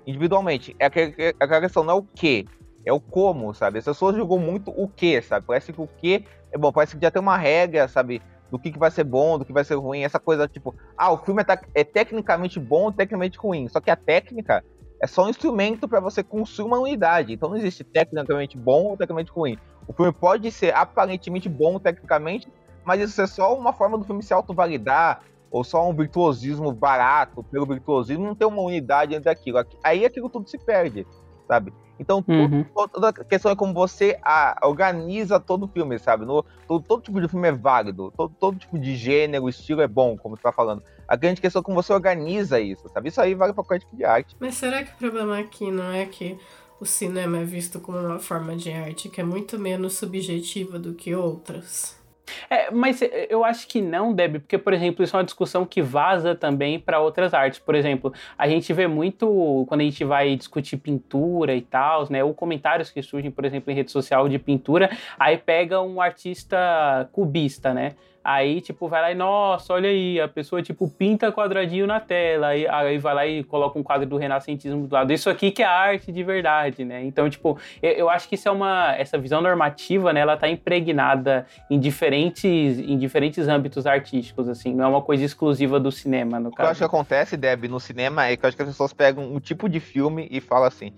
[0.07, 0.74] individualmente.
[0.78, 2.46] É aquela, é aquela questão não é o que,
[2.85, 3.78] é o como, sabe?
[3.78, 5.46] As pessoas julgam muito o que, sabe?
[5.46, 8.22] Parece que o que é bom, parece que já tem uma regra, sabe?
[8.50, 10.02] Do que, que vai ser bom, do que vai ser ruim.
[10.02, 13.68] Essa coisa tipo, ah, o filme é, é tecnicamente bom tecnicamente ruim.
[13.68, 14.64] Só que a técnica
[15.00, 17.33] é só um instrumento para você construir uma unidade.
[17.33, 19.59] Então não existe tecnicamente bom ou tecnicamente ruim.
[19.87, 22.48] O filme pode ser aparentemente bom tecnicamente,
[22.85, 27.44] mas isso é só uma forma do filme se autovalidar, ou só um virtuosismo barato,
[27.44, 29.64] pelo virtuosismo, não ter uma unidade entre aquilo.
[29.85, 31.07] Aí aquilo tudo se perde.
[31.46, 31.72] sabe?
[31.98, 32.64] Então, uhum.
[32.92, 36.24] toda a questão é como você a, organiza todo o filme, sabe?
[36.24, 39.87] No, todo, todo, tipo de filme é válido, todo, todo tipo de gênero, estilo é
[39.87, 40.83] bom, como tu tá falando.
[41.07, 43.09] A grande questão é como você organiza isso, sabe?
[43.09, 44.35] Isso aí vale pra qualquer tipo de arte.
[44.40, 46.38] Mas será que o problema aqui não é que
[46.80, 50.94] o cinema é visto como uma forma de arte que é muito menos subjetiva do
[50.94, 52.02] que outras?
[52.48, 55.82] É, mas eu acho que não, Deb, porque, por exemplo, isso é uma discussão que
[55.82, 57.58] vaza também para outras artes.
[57.58, 62.24] Por exemplo, a gente vê muito quando a gente vai discutir pintura e tal, né?
[62.24, 67.08] Ou comentários que surgem, por exemplo, em rede social de pintura, aí pega um artista
[67.12, 67.92] cubista, né?
[68.24, 72.46] Aí, tipo, vai lá e, nossa, olha aí, a pessoa, tipo, pinta quadradinho na tela,
[72.48, 75.12] aí, aí vai lá e coloca um quadro do renascentismo do lado.
[75.12, 77.04] Isso aqui que é arte de verdade, né?
[77.04, 80.48] Então, tipo, eu, eu acho que isso é uma, essa visão normativa, né, ela tá
[80.48, 86.40] impregnada em diferentes, em diferentes âmbitos artísticos, assim, não é uma coisa exclusiva do cinema,
[86.40, 86.52] no caso.
[86.52, 88.68] O que eu acho que acontece, Deb, no cinema é que eu acho que as
[88.70, 90.94] pessoas pegam um tipo de filme e falam assim,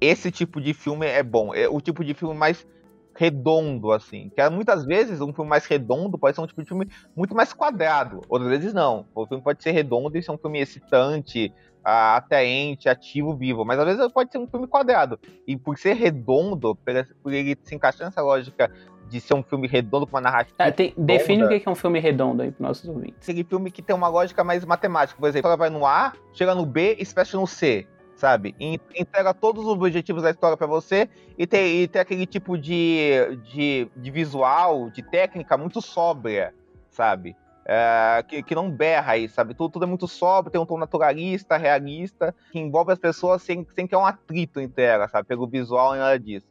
[0.00, 2.66] esse tipo de filme é bom, é o tipo de filme mais
[3.14, 4.30] redondo, assim.
[4.34, 7.34] Que é, muitas vezes um filme mais redondo pode ser um tipo de filme muito
[7.34, 8.20] mais quadrado.
[8.28, 9.06] Outras vezes não.
[9.14, 13.64] O filme pode ser redondo e ser um filme excitante, atraente, ativo, vivo.
[13.64, 15.18] Mas às vezes pode ser um filme quadrado.
[15.46, 16.76] E por ser redondo,
[17.22, 18.70] por ele se encaixar nessa lógica
[19.08, 20.56] de ser um filme redondo com uma narrativa.
[20.58, 23.28] Ah, tem, define o que é um filme redondo aí para nossos ouvintes.
[23.28, 25.20] Aquele filme que tem uma lógica mais matemática.
[25.20, 28.54] Por exemplo, ela vai no A, chega no B e se fecha no C sabe?
[28.94, 33.38] Entrega todos os objetivos da história para você e tem, e tem aquele tipo de,
[33.52, 36.54] de, de visual, de técnica muito sóbria,
[36.90, 37.36] sabe?
[37.66, 39.54] É, que, que não berra aí, sabe?
[39.54, 43.66] Tudo, tudo é muito sóbrio, tem um tom naturalista, realista, que envolve as pessoas sem,
[43.74, 45.26] sem que é um atrito entre elas, sabe?
[45.26, 46.46] Pelo visual e nada disso,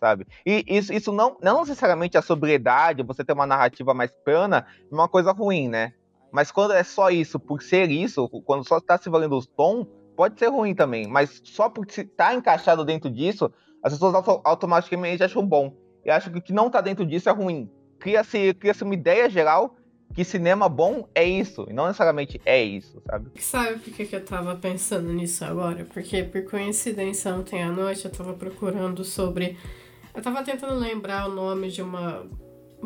[0.00, 0.26] sabe?
[0.44, 4.94] E isso, isso não, não necessariamente a sobriedade, você ter uma narrativa mais plana, é
[4.94, 5.92] uma coisa ruim, né?
[6.32, 9.86] Mas quando é só isso, por ser isso, quando só está se valendo os tons,
[10.16, 13.50] pode ser ruim também, mas só porque está encaixado dentro disso,
[13.82, 15.76] as pessoas auto automaticamente acham bom.
[16.04, 17.70] E acham que o que não está dentro disso é ruim.
[17.98, 19.76] Cria-se cria uma ideia geral
[20.14, 23.30] que cinema bom é isso, e não necessariamente é isso, sabe?
[23.40, 25.84] Sabe por que, eu tava pensando nisso agora?
[25.84, 29.56] Porque, por coincidência, ontem à noite eu tava procurando sobre.
[30.14, 32.24] Eu tava tentando lembrar o nome de uma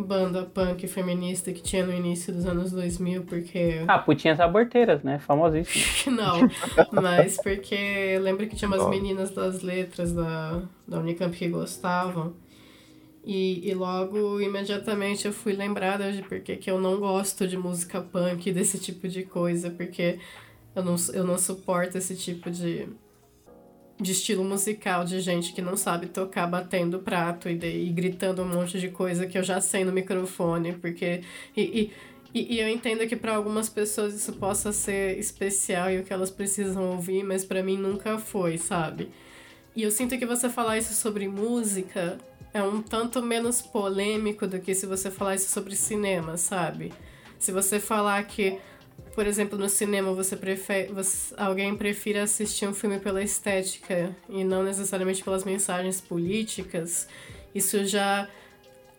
[0.03, 3.85] banda punk feminista que tinha no início dos anos 2000, porque...
[3.87, 5.19] Ah, Putinhas Aborteiras, né?
[5.19, 6.17] Famosíssimo.
[6.17, 6.49] Não,
[6.93, 8.89] mas porque lembra que tinha umas oh.
[8.89, 12.35] meninas das letras da, da Unicamp que gostavam.
[13.25, 18.01] E, e logo, imediatamente, eu fui lembrada de porque que eu não gosto de música
[18.01, 20.19] punk, desse tipo de coisa, porque
[20.75, 22.89] eu não, eu não suporto esse tipo de
[24.01, 28.43] de estilo musical de gente que não sabe tocar batendo prato e, de, e gritando
[28.43, 31.23] um monte de coisa que eu já sei no microfone, porque.
[31.57, 31.91] E,
[32.35, 36.13] e, e eu entendo que para algumas pessoas isso possa ser especial e o que
[36.13, 39.09] elas precisam ouvir, mas para mim nunca foi, sabe?
[39.75, 42.19] E eu sinto que você falar isso sobre música
[42.53, 46.93] é um tanto menos polêmico do que se você falar isso sobre cinema, sabe?
[47.39, 48.59] Se você falar que
[49.15, 54.45] por exemplo, no cinema você prefere, você, alguém prefira assistir um filme pela estética e
[54.45, 57.09] não necessariamente pelas mensagens políticas,
[57.55, 58.29] isso já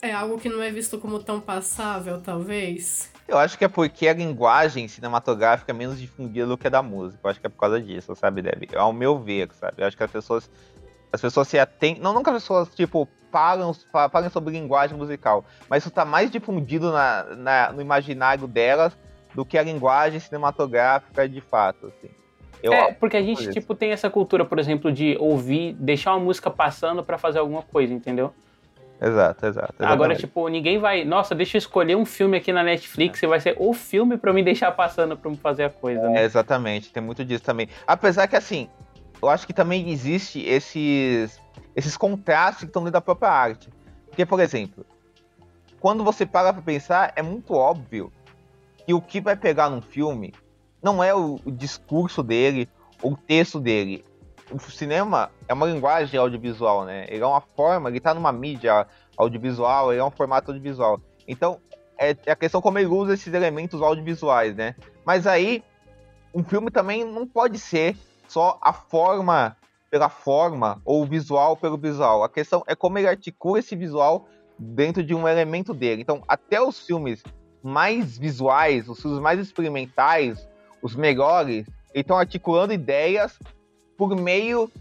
[0.01, 3.09] é algo que não é visto como tão passável, talvez.
[3.27, 6.81] Eu acho que é porque a linguagem cinematográfica é menos difundida do que a da
[6.81, 7.19] música.
[7.23, 8.75] Eu acho que é por causa disso, sabe, Debbie?
[8.75, 9.81] Ao meu ver, sabe?
[9.81, 10.49] Eu acho que as pessoas.
[11.11, 12.01] As pessoas se atendem.
[12.01, 13.73] Não, que as pessoas, tipo, param,
[14.11, 15.45] falam sobre linguagem musical.
[15.69, 18.97] Mas isso tá mais difundido na, na, no imaginário delas
[19.33, 22.09] do que a linguagem cinematográfica de fato, assim.
[22.61, 26.25] Eu é, porque a gente, tipo, tem essa cultura, por exemplo, de ouvir, deixar uma
[26.25, 28.33] música passando para fazer alguma coisa, entendeu?
[29.01, 29.73] Exato, exato.
[29.73, 29.93] Exatamente.
[29.93, 31.05] Agora, tipo, ninguém vai.
[31.05, 33.27] Nossa, deixa eu escolher um filme aqui na Netflix, é.
[33.27, 36.21] vai ser o filme para me deixar passando pra me fazer a coisa, né?
[36.21, 37.69] É, exatamente, tem muito disso também.
[37.87, 38.67] Apesar que, assim,
[39.21, 41.39] eu acho que também existe esses,
[41.73, 43.69] esses contrastes que estão dentro da própria arte.
[44.07, 44.85] Porque, por exemplo,
[45.79, 48.11] quando você para pra pensar, é muito óbvio
[48.89, 50.33] e o que vai pegar num filme
[50.81, 52.67] não é o, discurso dele,
[53.03, 54.03] ou o texto dele.
[54.51, 57.05] O cinema é uma linguagem audiovisual, né?
[57.07, 60.99] Ele é uma forma, ele tá numa mídia audiovisual, ele é um formato audiovisual.
[61.27, 61.59] Então,
[61.99, 64.73] é, é a questão como ele usa esses elementos audiovisuais, né?
[65.05, 65.63] Mas aí,
[66.33, 67.95] um filme também não pode ser
[68.27, 69.55] só a forma
[69.91, 72.23] pela forma ou o visual pelo visual.
[72.23, 76.01] A questão é como ele articula esse visual dentro de um elemento dele.
[76.01, 77.21] Então, até os filmes
[77.63, 80.47] mais visuais, os filmes mais experimentais,
[80.81, 83.37] os melhores, estão articulando ideias
[83.97, 84.71] por meio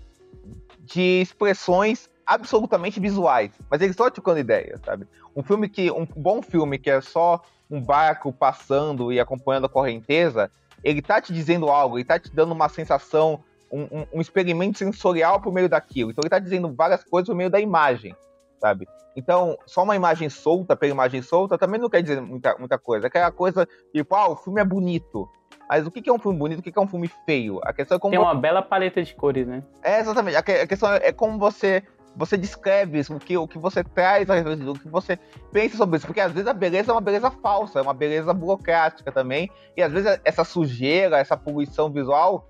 [0.81, 5.07] de expressões absolutamente visuais, mas eles estão articulando ideias, sabe?
[5.35, 9.69] Um filme que um bom filme que é só um barco passando e acompanhando a
[9.69, 10.51] correnteza,
[10.85, 14.79] ele tá te dizendo algo, ele tá te dando uma sensação um, um, um experimento
[14.79, 16.11] sensorial por meio daquilo.
[16.11, 18.15] Então ele está dizendo várias coisas por meio da imagem,
[18.61, 18.87] sabe?
[19.17, 23.07] Então, só uma imagem solta pela imagem solta também não quer dizer muita, muita coisa.
[23.07, 25.29] É aquela coisa, tipo, ah, o filme é bonito.
[25.69, 26.61] Mas o que é um filme bonito?
[26.61, 27.61] O que é um filme feio?
[27.63, 28.13] A questão é como.
[28.13, 29.63] Tem uma bela paleta de cores, né?
[29.83, 30.37] É, exatamente.
[30.37, 31.83] A questão é como você
[32.17, 35.17] você descreve isso, o que, o que você traz, o que você
[35.53, 36.07] pensa sobre isso.
[36.07, 39.49] Porque às vezes a beleza é uma beleza falsa, é uma beleza burocrática também.
[39.77, 42.49] E às vezes essa sujeira, essa poluição visual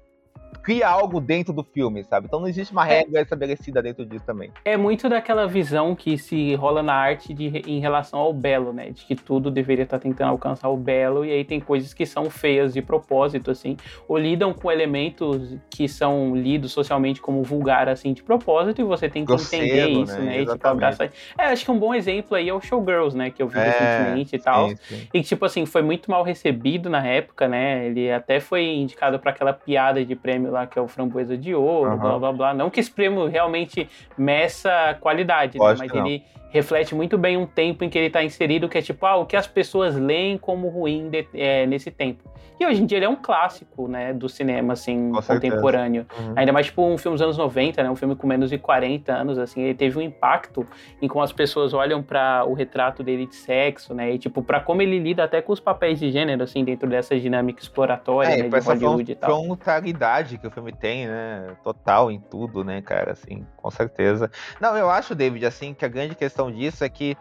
[0.63, 2.27] cria algo dentro do filme, sabe?
[2.27, 2.99] Então não existe uma é.
[2.99, 3.23] regra é.
[3.23, 4.51] estabelecida dentro disso também.
[4.65, 8.91] É muito daquela visão que se rola na arte de, em relação ao belo, né?
[8.91, 12.31] De que tudo deveria estar tentando alcançar o belo, e aí tem coisas que são
[12.31, 18.13] feias de propósito, assim, ou lidam com elementos que são lidos socialmente como vulgar, assim,
[18.13, 20.25] de propósito, e você tem que Grosseiro, entender isso, né?
[20.25, 20.43] né?
[20.43, 21.11] E, tipo, abraçar.
[21.39, 23.31] É, acho que um bom exemplo aí é o Showgirls, né?
[23.31, 24.69] Que eu vi é, recentemente e tal.
[24.71, 25.09] Sim, sim.
[25.13, 27.87] E que, tipo assim, foi muito mal recebido na época, né?
[27.87, 31.37] Ele até foi indicado para aquela piada de prêmio lá lá que é o framboesa
[31.37, 31.99] de ouro, uhum.
[31.99, 32.55] blá blá blá.
[32.55, 35.75] Não que esse prêmio realmente meça qualidade, né?
[35.79, 39.05] mas ele reflete muito bem um tempo em que ele está inserido, que é tipo,
[39.07, 42.29] ah, o que as pessoas leem como ruim de, é, nesse tempo.
[42.61, 46.07] E hoje em dia ele é um clássico, né, do cinema, assim, com contemporâneo.
[46.19, 46.33] Uhum.
[46.35, 49.13] Ainda mais, tipo, um filme dos anos 90, né, um filme com menos de 40
[49.13, 50.67] anos, assim, ele teve um impacto
[51.01, 54.59] em como as pessoas olham para o retrato dele de sexo, né, e, tipo, para
[54.59, 58.43] como ele lida até com os papéis de gênero, assim, dentro dessa dinâmica exploratória, é,
[58.43, 59.45] né, de Hollywood e tal.
[59.45, 64.29] frontalidade que o filme tem, né, total em tudo, né, cara, assim, com certeza.
[64.61, 67.17] Não, eu acho, David, assim, que a grande questão disso é que,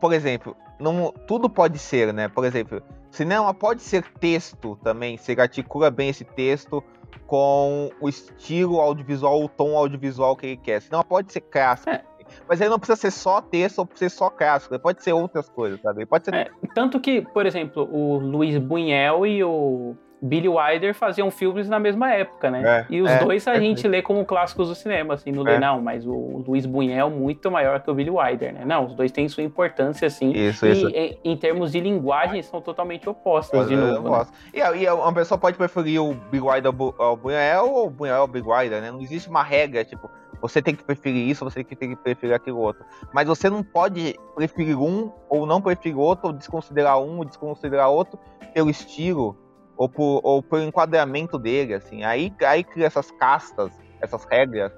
[0.00, 2.28] por exemplo, não, tudo pode ser, né?
[2.28, 6.82] Por exemplo, cinema pode ser texto também, você articula bem esse texto
[7.26, 10.82] com o estilo audiovisual, o tom audiovisual que ele quer.
[10.82, 11.90] Cinema pode ser clássico.
[11.90, 12.02] É.
[12.46, 15.48] Mas ele não precisa ser só texto ou ser só clássico, ele pode ser outras
[15.48, 16.00] coisas, sabe?
[16.00, 16.34] Ele pode ser...
[16.34, 21.78] É, tanto que, por exemplo, o Luiz Buñuel e o Billy Wilder faziam filmes na
[21.78, 22.62] mesma época, né?
[22.80, 25.42] É, e os é, dois a é, gente lê como clássicos do cinema, assim, não
[25.42, 25.58] lê é.
[25.60, 28.64] não, mas o Luiz Buñuel é muito maior que o Billy Wilder, né?
[28.64, 30.88] Não, os dois têm sua importância, assim, isso, e isso.
[30.88, 34.10] Em, em, termos de linguagem são totalmente opostos, de novo.
[34.10, 34.26] Né?
[34.52, 38.26] E, e uma pessoa pode preferir o Billy Wilder ao Buñuel ou o Buñuel ao
[38.26, 38.90] Billy Wilder, né?
[38.90, 42.58] Não existe uma regra, tipo, você tem que preferir isso, você tem que preferir aquilo
[42.58, 42.84] outro.
[43.12, 47.88] Mas você não pode preferir um ou não preferir outro, ou desconsiderar um ou desconsiderar
[47.88, 48.18] outro
[48.52, 49.36] pelo estilo
[49.78, 52.02] ou por, ou por enquadramento dele, assim.
[52.02, 54.72] Aí, aí cria essas castas, essas regras,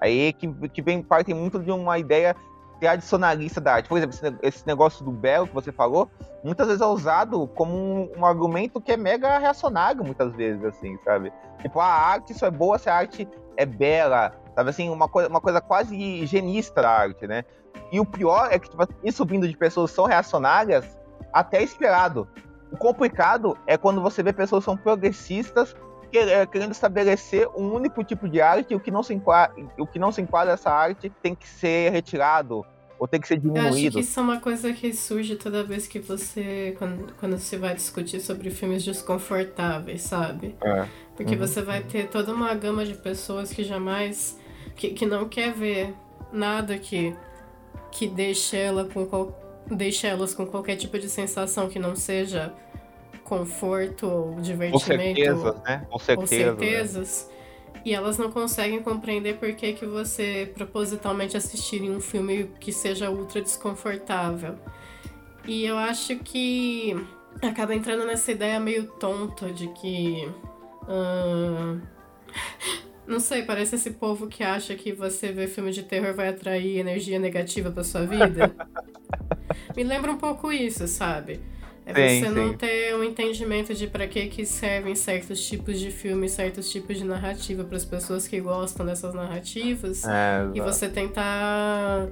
[0.00, 2.34] aí que, que vem, partem muito de uma ideia
[2.80, 3.88] tradicionalista da arte.
[3.88, 6.10] Por exemplo, esse, negócio do belo que você falou,
[6.42, 10.98] muitas vezes é usado como um, um, argumento que é mega reacionário, muitas vezes, assim,
[11.04, 11.32] sabe?
[11.60, 14.88] Tipo, a arte só é boa se a arte é bela, sabe assim?
[14.88, 17.44] Uma coisa, uma coisa quase higienista da arte, né?
[17.92, 20.98] E o pior é que, tipo, isso vindo de pessoas são reacionárias,
[21.32, 22.26] até esperado.
[22.70, 25.74] O complicado é quando você vê pessoas que são progressistas
[26.12, 29.86] é, querendo estabelecer um único tipo de arte e o que não se enquadra, o
[29.86, 32.64] que não se enquadra essa arte tem que ser retirado
[32.98, 33.66] ou tem que ser diminuído.
[33.66, 37.38] Eu acho que isso é uma coisa que surge toda vez que você quando, quando
[37.38, 40.56] você vai discutir sobre filmes desconfortáveis, sabe?
[40.62, 40.86] É.
[41.16, 41.40] Porque uhum.
[41.40, 44.38] você vai ter toda uma gama de pessoas que jamais
[44.76, 45.94] que, que não quer ver
[46.32, 47.14] nada que
[47.90, 49.32] que deixe ela com qual,
[49.70, 52.52] deixa elas com qualquer tipo de sensação que não seja
[53.24, 54.80] conforto ou divertimento.
[54.80, 55.86] Com certezas, né?
[55.88, 57.28] Com, certeza, com certezas.
[57.30, 57.40] Né?
[57.84, 63.10] E elas não conseguem compreender por que, que você propositalmente assistiria um filme que seja
[63.10, 64.56] ultra desconfortável.
[65.46, 66.94] E eu acho que
[67.40, 70.28] acaba entrando nessa ideia meio tonta de que.
[70.82, 71.80] Uh,
[73.10, 76.78] não sei, parece esse povo que acha que você ver filme de terror vai atrair
[76.78, 78.54] energia negativa pra sua vida.
[79.76, 81.40] Me lembra um pouco isso, sabe?
[81.84, 82.34] É sim, você sim.
[82.34, 86.98] não ter um entendimento de para que que servem certos tipos de filmes, certos tipos
[86.98, 92.06] de narrativa para as pessoas que gostam dessas narrativas é, e você tentar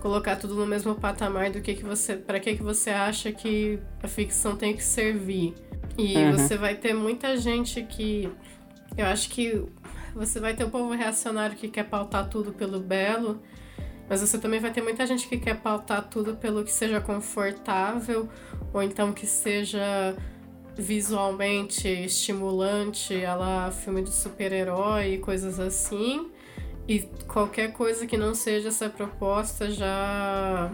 [0.00, 3.78] colocar tudo no mesmo patamar do que que você, para que que você acha que
[4.02, 5.54] a ficção tem que servir.
[5.96, 6.32] E uhum.
[6.32, 8.28] você vai ter muita gente que
[8.96, 9.64] eu acho que
[10.14, 13.40] você vai ter o povo reacionário que quer pautar tudo pelo belo
[14.08, 18.28] mas você também vai ter muita gente que quer pautar tudo pelo que seja confortável
[18.72, 20.14] ou então que seja
[20.76, 26.30] visualmente estimulante, ela filme de super-herói e coisas assim.
[26.88, 30.72] E qualquer coisa que não seja essa proposta já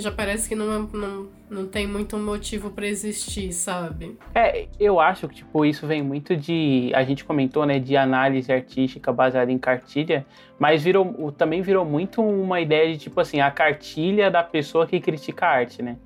[0.00, 4.16] já parece que não, é, não, não tem muito motivo para existir, sabe?
[4.34, 6.90] É, eu acho que tipo, isso vem muito de.
[6.94, 10.26] A gente comentou, né, de análise artística baseada em cartilha,
[10.58, 15.00] mas virou, também virou muito uma ideia de tipo assim, a cartilha da pessoa que
[15.00, 15.96] critica a arte, né?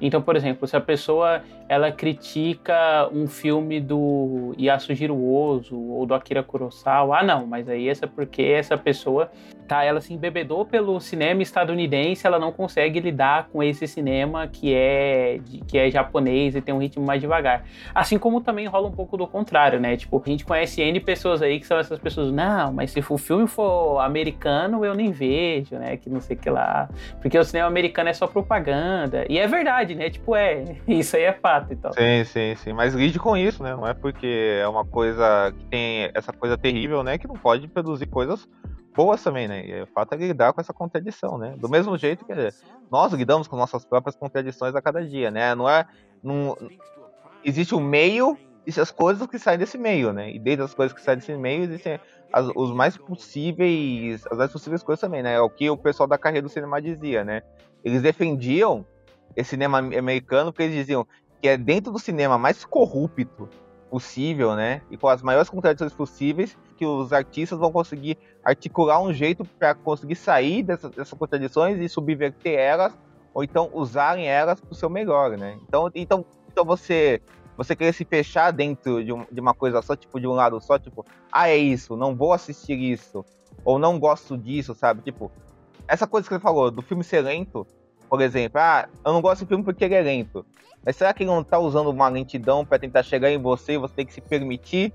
[0.00, 6.12] Então, por exemplo, se a pessoa ela critica um filme do Yasujiro Ozu ou do
[6.12, 9.30] Akira Kurosawa, ah não, mas aí essa é porque essa pessoa
[9.66, 14.74] tá, ela se embebedou pelo cinema estadunidense, ela não consegue lidar com esse cinema que
[14.74, 17.64] é que é japonês e tem um ritmo mais devagar.
[17.94, 19.96] Assim como também rola um pouco do contrário, né?
[19.96, 23.18] Tipo, a gente conhece N pessoas aí que são essas pessoas, não, mas se o
[23.18, 25.96] filme for americano, eu nem vejo, né?
[25.96, 26.88] Que não sei que lá.
[27.20, 29.24] Porque o cinema americano é só propaganda.
[29.28, 30.10] E é verdade, né?
[30.10, 31.92] Tipo, é, isso aí é fato e tal.
[31.92, 32.72] Sim, sim, sim.
[32.72, 33.74] Mas lide com isso, né?
[33.74, 37.18] Não é porque é uma coisa que tem essa coisa terrível, né?
[37.18, 38.48] Que não pode produzir coisas
[38.94, 39.82] boas também, né?
[39.82, 41.54] O fato é lidar com essa contradição, né?
[41.56, 42.32] Do mesmo jeito que
[42.90, 45.54] nós lidamos com nossas próprias contradições a cada dia, né?
[45.54, 45.86] Não é.
[46.22, 46.56] Não,
[47.44, 50.30] existe um meio e as coisas que saem desse meio, né?
[50.30, 51.98] E desde as coisas que saem desse meio existem
[52.32, 55.34] as, os mais possíveis, as mais possíveis coisas também, né?
[55.34, 57.42] É o que o pessoal da carreira do cinema dizia, né?
[57.84, 58.86] Eles defendiam
[59.34, 61.06] esse cinema americano porque eles diziam
[61.40, 63.48] que é dentro do cinema mais corrupto
[63.92, 64.80] possível, né?
[64.90, 69.74] E com as maiores contradições possíveis que os artistas vão conseguir articular um jeito para
[69.74, 72.98] conseguir sair dessas, dessas contradições e subverter elas
[73.34, 75.58] ou então usarem elas para o seu melhor, né?
[75.68, 77.20] Então, então, então você
[77.54, 80.58] você querer se fechar dentro de, um, de, uma coisa só, tipo, de um lado
[80.58, 83.22] só, tipo, ah, é isso, não vou assistir isso,
[83.62, 85.02] ou não gosto disso, sabe?
[85.02, 85.30] Tipo,
[85.86, 87.66] essa coisa que você falou, do filme ser lento,
[88.12, 90.44] por exemplo, ah, eu não gosto do filme porque ele é lento.
[90.84, 93.78] Mas será que ele não tá usando uma lentidão para tentar chegar em você e
[93.78, 94.92] você tem que se permitir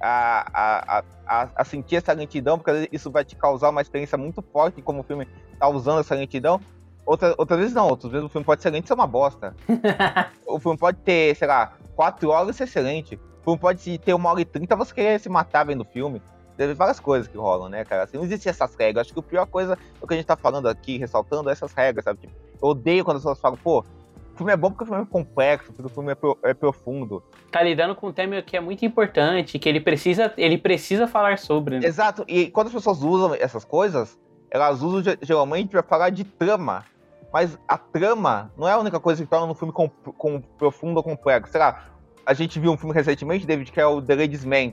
[0.00, 4.40] a, a, a, a, sentir essa lentidão, porque isso vai te causar uma experiência muito
[4.40, 5.26] forte como o filme
[5.58, 6.60] tá usando essa lentidão.
[7.04, 9.52] Outra, outras vezes não, outras vezes o filme pode ser lento e ser uma bosta.
[10.46, 13.16] o filme pode ter, sei lá, quatro horas e ser excelente.
[13.40, 16.22] O filme pode ter uma hora e trinta você querer se matar vendo o filme.
[16.66, 18.02] Tem várias coisas que rolam, né, cara?
[18.02, 19.06] Assim, não existem essas regras.
[19.06, 21.72] Acho que a pior coisa, o que a gente tá falando aqui, ressaltando, é essas
[21.72, 22.20] regras, sabe?
[22.20, 25.02] Tipo, eu odeio quando as pessoas falam, pô, o filme é bom porque o filme
[25.02, 27.22] é complexo, porque o filme é, pro, é, profundo.
[27.50, 31.38] Tá lidando com um tema que é muito importante, que ele precisa, ele precisa falar
[31.38, 31.80] sobre.
[31.80, 31.86] Né?
[31.86, 34.18] Exato, e quando as pessoas usam essas coisas,
[34.50, 36.84] elas usam geralmente para falar de trama.
[37.32, 40.98] Mas a trama não é a única coisa que torna um filme com, com profundo
[40.98, 41.52] ou complexo.
[41.52, 41.84] Sei lá,
[42.26, 44.72] a gente viu um filme recentemente, David, que é o The Ladies Man,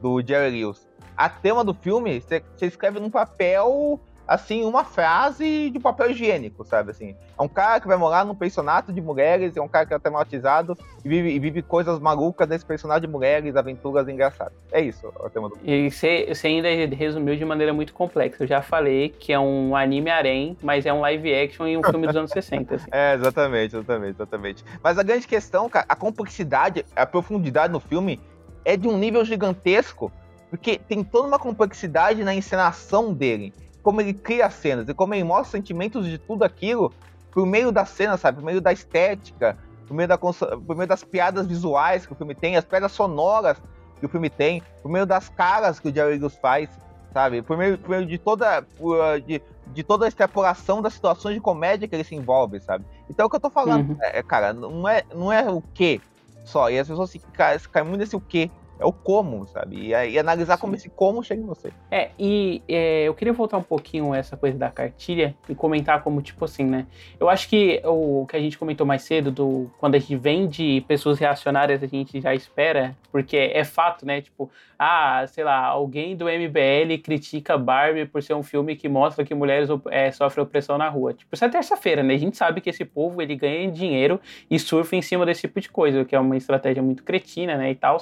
[0.00, 0.86] do Jerry Lewis.
[1.16, 6.90] A tema do filme, você escreve num papel assim, uma frase de papel higiênico, sabe?
[6.90, 9.94] Assim, é um cara que vai morar num pensionato de mulheres, é um cara que
[9.94, 14.54] é traumatizado e vive, e vive coisas malucas desse personagem de mulheres, aventuras engraçadas.
[14.72, 18.42] É isso o tema do E você, você ainda resumiu de maneira muito complexa.
[18.42, 21.82] Eu já falei que é um anime harém, mas é um live action e um
[21.82, 22.74] filme dos anos 60.
[22.74, 22.88] Assim.
[22.90, 24.64] É, exatamente, exatamente, exatamente.
[24.82, 28.18] Mas a grande questão, cara, a complexidade, a profundidade no filme
[28.64, 30.10] é de um nível gigantesco,
[30.50, 33.52] porque tem toda uma complexidade na encenação dele
[33.84, 36.92] como ele cria cenas e como ele mostra sentimentos de tudo aquilo
[37.30, 38.38] por meio da cena, sabe?
[38.38, 42.34] Por meio da estética, por meio, da, por meio das piadas visuais que o filme
[42.34, 43.60] tem, as piadas sonoras
[44.00, 46.70] que o filme tem, por meio das caras que o Jerry Lewis faz,
[47.12, 47.42] sabe?
[47.42, 51.40] Por meio, por meio de toda por, de, de toda a extrapolação das situações de
[51.40, 52.86] comédia que ele se envolve, sabe?
[53.10, 53.98] Então é o que eu tô falando, uhum.
[54.00, 56.00] é, cara, não é, não é o que
[56.44, 59.76] só, e as pessoas se caem, caem muito nesse o que, é o como, sabe?
[59.76, 60.60] E, e analisar Sim.
[60.60, 61.72] como esse como chega em você.
[61.90, 66.20] É, e é, eu queria voltar um pouquinho essa coisa da cartilha e comentar como,
[66.20, 66.86] tipo assim, né?
[67.18, 70.48] Eu acho que o que a gente comentou mais cedo, do quando a gente vem
[70.48, 74.20] de pessoas reacionárias, a gente já espera, porque é fato, né?
[74.20, 79.24] Tipo, ah, sei lá, alguém do MBL critica Barbie por ser um filme que mostra
[79.24, 81.14] que mulheres é, sofrem opressão na rua.
[81.14, 82.14] Tipo, isso é terça-feira, né?
[82.14, 84.20] A gente sabe que esse povo, ele ganha dinheiro
[84.50, 87.56] e surfa em cima desse tipo de coisa, o que é uma estratégia muito cretina,
[87.56, 87.98] né, e tal.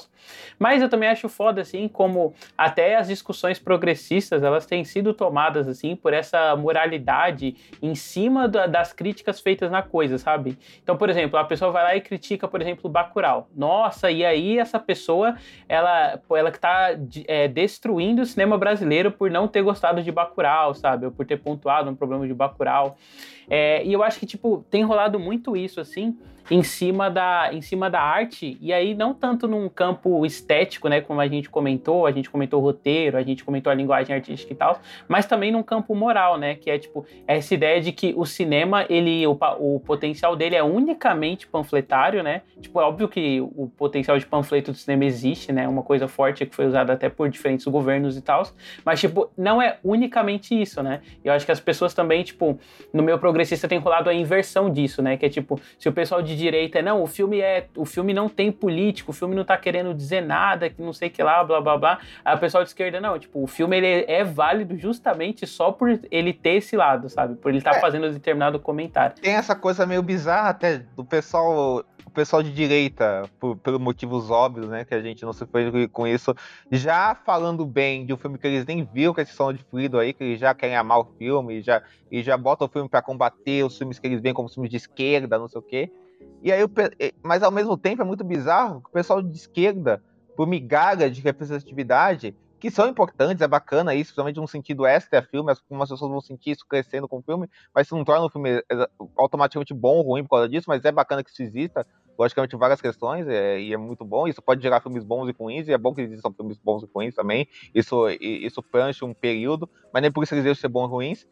[0.62, 5.66] Mas eu também acho foda, assim, como até as discussões progressistas, elas têm sido tomadas,
[5.66, 10.56] assim, por essa moralidade em cima da, das críticas feitas na coisa, sabe?
[10.80, 13.48] Então, por exemplo, a pessoa vai lá e critica, por exemplo, Bacurau.
[13.56, 15.34] Nossa, e aí essa pessoa,
[15.68, 16.90] ela, ela que tá
[17.26, 21.06] é, destruindo o cinema brasileiro por não ter gostado de Bacurau, sabe?
[21.06, 22.96] Ou por ter pontuado um problema de Bacurau.
[23.50, 26.16] É, e eu acho que, tipo, tem rolado muito isso, assim,
[26.50, 31.00] em cima da, em cima da arte, e aí não tanto num campo estético, né,
[31.00, 34.52] como a gente comentou, a gente comentou o roteiro, a gente comentou a linguagem artística
[34.52, 38.14] e tal, mas também num campo moral, né, que é tipo essa ideia de que
[38.16, 42.42] o cinema, ele o, o potencial dele é unicamente panfletário, né?
[42.60, 45.68] Tipo, é óbvio que o potencial de panfleto do cinema existe, né?
[45.68, 48.42] Uma coisa forte que foi usada até por diferentes governos e tal,
[48.84, 51.00] mas tipo, não é unicamente isso, né?
[51.24, 52.58] Eu acho que as pessoas também, tipo,
[52.92, 55.16] no meu progressista tem rolado a inversão disso, né?
[55.16, 57.66] Que é tipo, se o pessoal de direita é, não, o filme é.
[57.76, 61.08] O filme não tem político, o filme não tá querendo dizer nada, que não sei
[61.10, 61.98] que lá, blá blá blá.
[62.24, 66.00] Aí o pessoal de esquerda, não, tipo, o filme ele é válido justamente só por
[66.10, 67.36] ele ter esse lado, sabe?
[67.36, 67.80] Por ele estar tá é.
[67.80, 69.16] fazendo determinado comentário.
[69.16, 74.30] Tem essa coisa meio bizarra até do pessoal o pessoal de direita, por, por motivos
[74.30, 76.34] óbvios, né, que a gente não se foi com isso,
[76.70, 79.64] já falando bem de um filme que eles nem viram, que é esse som de
[79.64, 82.70] fluido aí, que eles já querem amar o filme, e já, e já botam o
[82.70, 85.62] filme para combater os filmes que eles veem como filmes de esquerda, não sei o
[85.62, 85.90] quê.
[86.42, 86.60] E aí,
[87.22, 90.02] mas ao mesmo tempo é muito bizarro que o pessoal de esquerda,
[90.36, 95.50] por migalha de representatividade, que são importantes, é bacana isso, principalmente num sentido extra filme,
[95.50, 98.62] algumas pessoas vão sentir isso crescendo com o filme, mas isso não torna o filme
[99.16, 101.84] automaticamente bom ou ruim por causa disso, mas é bacana que isso exista,
[102.16, 105.66] logicamente várias questões, é, e é muito bom, isso pode gerar filmes bons e ruins,
[105.66, 109.68] e é bom que existam filmes bons e ruins também, isso, isso preenche um período,
[109.92, 111.26] mas nem por isso eles devem ser bons e ruins,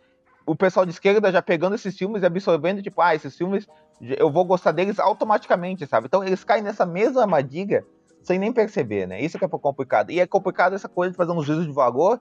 [0.50, 3.68] o pessoal de esquerda já pegando esses filmes e absorvendo, tipo, ah, esses filmes,
[4.00, 6.06] eu vou gostar deles automaticamente, sabe?
[6.08, 7.86] Então eles caem nessa mesma armadilha
[8.20, 9.22] sem nem perceber, né?
[9.22, 10.10] Isso que é complicado.
[10.10, 12.20] E é complicado essa coisa de fazer um juízo de valor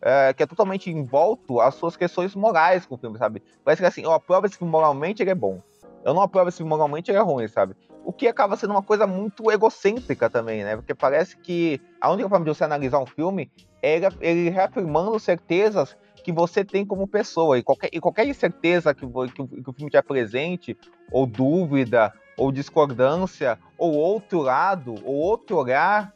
[0.00, 3.42] é, que é totalmente envolto às suas questões morais com o filme, sabe?
[3.64, 5.60] Parece que assim, eu aprovo esse filme moralmente, ele é bom.
[6.04, 7.74] Eu não aprovo esse filme moralmente, ele é ruim, sabe?
[8.04, 10.76] O que acaba sendo uma coisa muito egocêntrica também, né?
[10.76, 13.50] Porque parece que a única forma de você analisar um filme
[13.82, 15.96] é ele, ele reafirmando certezas
[16.26, 17.56] que você tem como pessoa.
[17.56, 20.76] E qualquer, e qualquer incerteza que, que, que o filme te apresente,
[21.12, 26.12] ou dúvida, ou discordância, ou outro lado, ou outro olhar,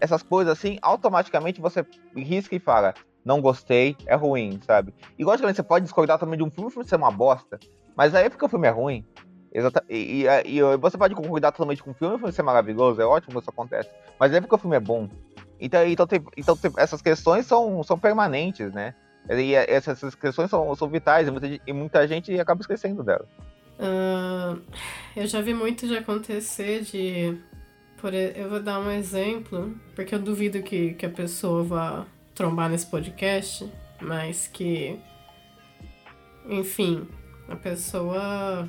[0.00, 1.84] essas coisas assim, automaticamente você
[2.16, 4.94] risca e fala, não gostei, é ruim, sabe?
[5.18, 7.60] E logicamente você pode discordar também de um filme, o filme ser uma bosta,
[7.94, 9.04] mas aí é porque o filme é ruim.
[9.52, 13.02] Exata, e, e, e, você pode concordar totalmente com o filme, o filme ser maravilhoso,
[13.02, 15.06] é ótimo que isso acontece, mas é porque o filme é bom.
[15.60, 18.94] Então, então, tem, então tem, essas questões são, são permanentes, né?
[19.28, 21.28] E essas questões são, são vitais
[21.66, 23.28] e muita, gente acaba esquecendo delas.
[23.78, 24.60] Uh,
[25.16, 27.38] eu já vi muito de acontecer de.
[27.98, 32.68] Por, eu vou dar um exemplo, porque eu duvido que, que a pessoa vá trombar
[32.68, 34.98] nesse podcast, mas que.
[36.48, 37.06] Enfim,
[37.48, 38.68] a pessoa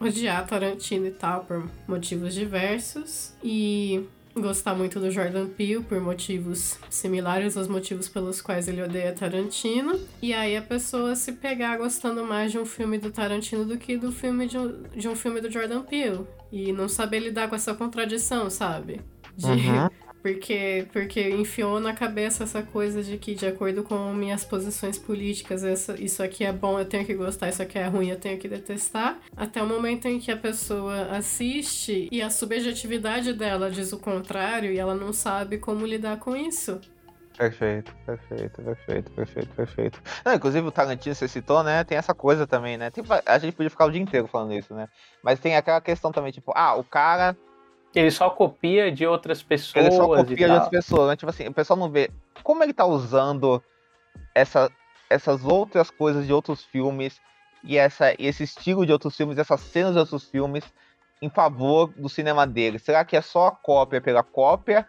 [0.00, 4.04] odiar Tarantino e tal por motivos diversos e
[4.34, 9.98] gostar muito do Jordan Peele por motivos similares aos motivos pelos quais ele odeia Tarantino.
[10.20, 13.96] E aí a pessoa se pegar gostando mais de um filme do Tarantino do que
[13.96, 16.26] do filme de um, de um filme do Jordan Peele.
[16.50, 19.00] E não saber lidar com essa contradição, sabe?
[19.36, 19.88] De, uhum.
[20.22, 25.64] Porque, porque enfiou na cabeça essa coisa de que, de acordo com minhas posições políticas,
[25.64, 28.38] essa, isso aqui é bom, eu tenho que gostar, isso aqui é ruim, eu tenho
[28.38, 29.18] que detestar.
[29.36, 34.70] Até o momento em que a pessoa assiste e a subjetividade dela diz o contrário
[34.70, 36.80] e ela não sabe como lidar com isso.
[37.36, 40.02] Perfeito, perfeito, perfeito, perfeito, perfeito.
[40.24, 41.82] Não, inclusive o Tarantino você citou, né?
[41.82, 42.90] Tem essa coisa também, né?
[42.90, 44.86] Tem, a gente podia ficar o dia inteiro falando isso, né?
[45.22, 47.36] Mas tem aquela questão também, tipo, ah, o cara
[47.94, 49.86] ele só copia de outras pessoas.
[49.86, 51.08] Ele só copia de outras pessoas.
[51.08, 51.16] Né?
[51.16, 52.10] Tipo assim, o pessoal não vê
[52.42, 53.62] como ele tá usando
[54.34, 54.70] essa,
[55.08, 57.20] essas outras coisas de outros filmes
[57.64, 60.64] e essa, esse estilo de outros filmes, essas cenas de outros filmes
[61.20, 62.78] em favor do cinema dele.
[62.78, 64.86] Será que é só a cópia pela cópia?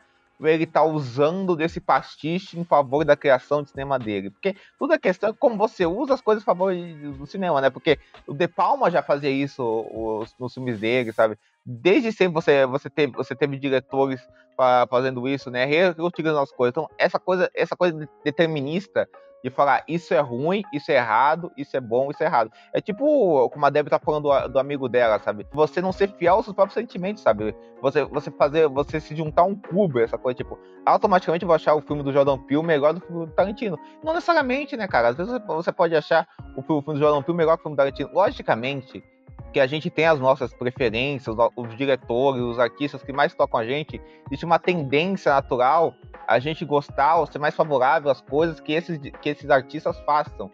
[0.51, 4.29] Ele tá usando desse pastiche em favor da criação de cinema dele?
[4.29, 6.73] Porque tudo é questão de como você usa as coisas em favor
[7.17, 7.69] do cinema, né?
[7.69, 11.37] Porque o De Palma já fazia isso os, nos filmes dele, sabe?
[11.65, 14.21] desde sempre você, você, teve, você teve diretores
[14.55, 15.65] pra, fazendo isso, né?
[15.65, 16.71] Reutilizando as coisas.
[16.71, 19.07] Então, essa coisa, essa coisa determinista
[19.43, 22.51] de falar isso é ruim, isso é errado, isso é bom, isso é errado.
[22.71, 25.45] É tipo como a Debbie tá falando do, do, amigo dela, sabe?
[25.51, 27.53] Você não ser fiel aos seus próprios sentimentos, sabe?
[27.81, 31.81] Você, você fazer, você se juntar um cubo, essa coisa, tipo, automaticamente vou achar o
[31.81, 33.77] filme do Jordan Peele melhor do que o Tarantino.
[34.01, 35.09] Não necessariamente, né, cara?
[35.09, 36.25] Às vezes você pode achar
[36.55, 38.09] o filme do Jordan Peele melhor que o filme do Tarantino.
[38.13, 39.03] Logicamente,
[39.53, 43.65] que a gente tem as nossas preferências, os diretores, os artistas que mais tocam a
[43.65, 45.93] gente, existe uma tendência natural
[46.33, 50.51] a gente gostar ou ser mais favorável às coisas que esses, que esses artistas façam.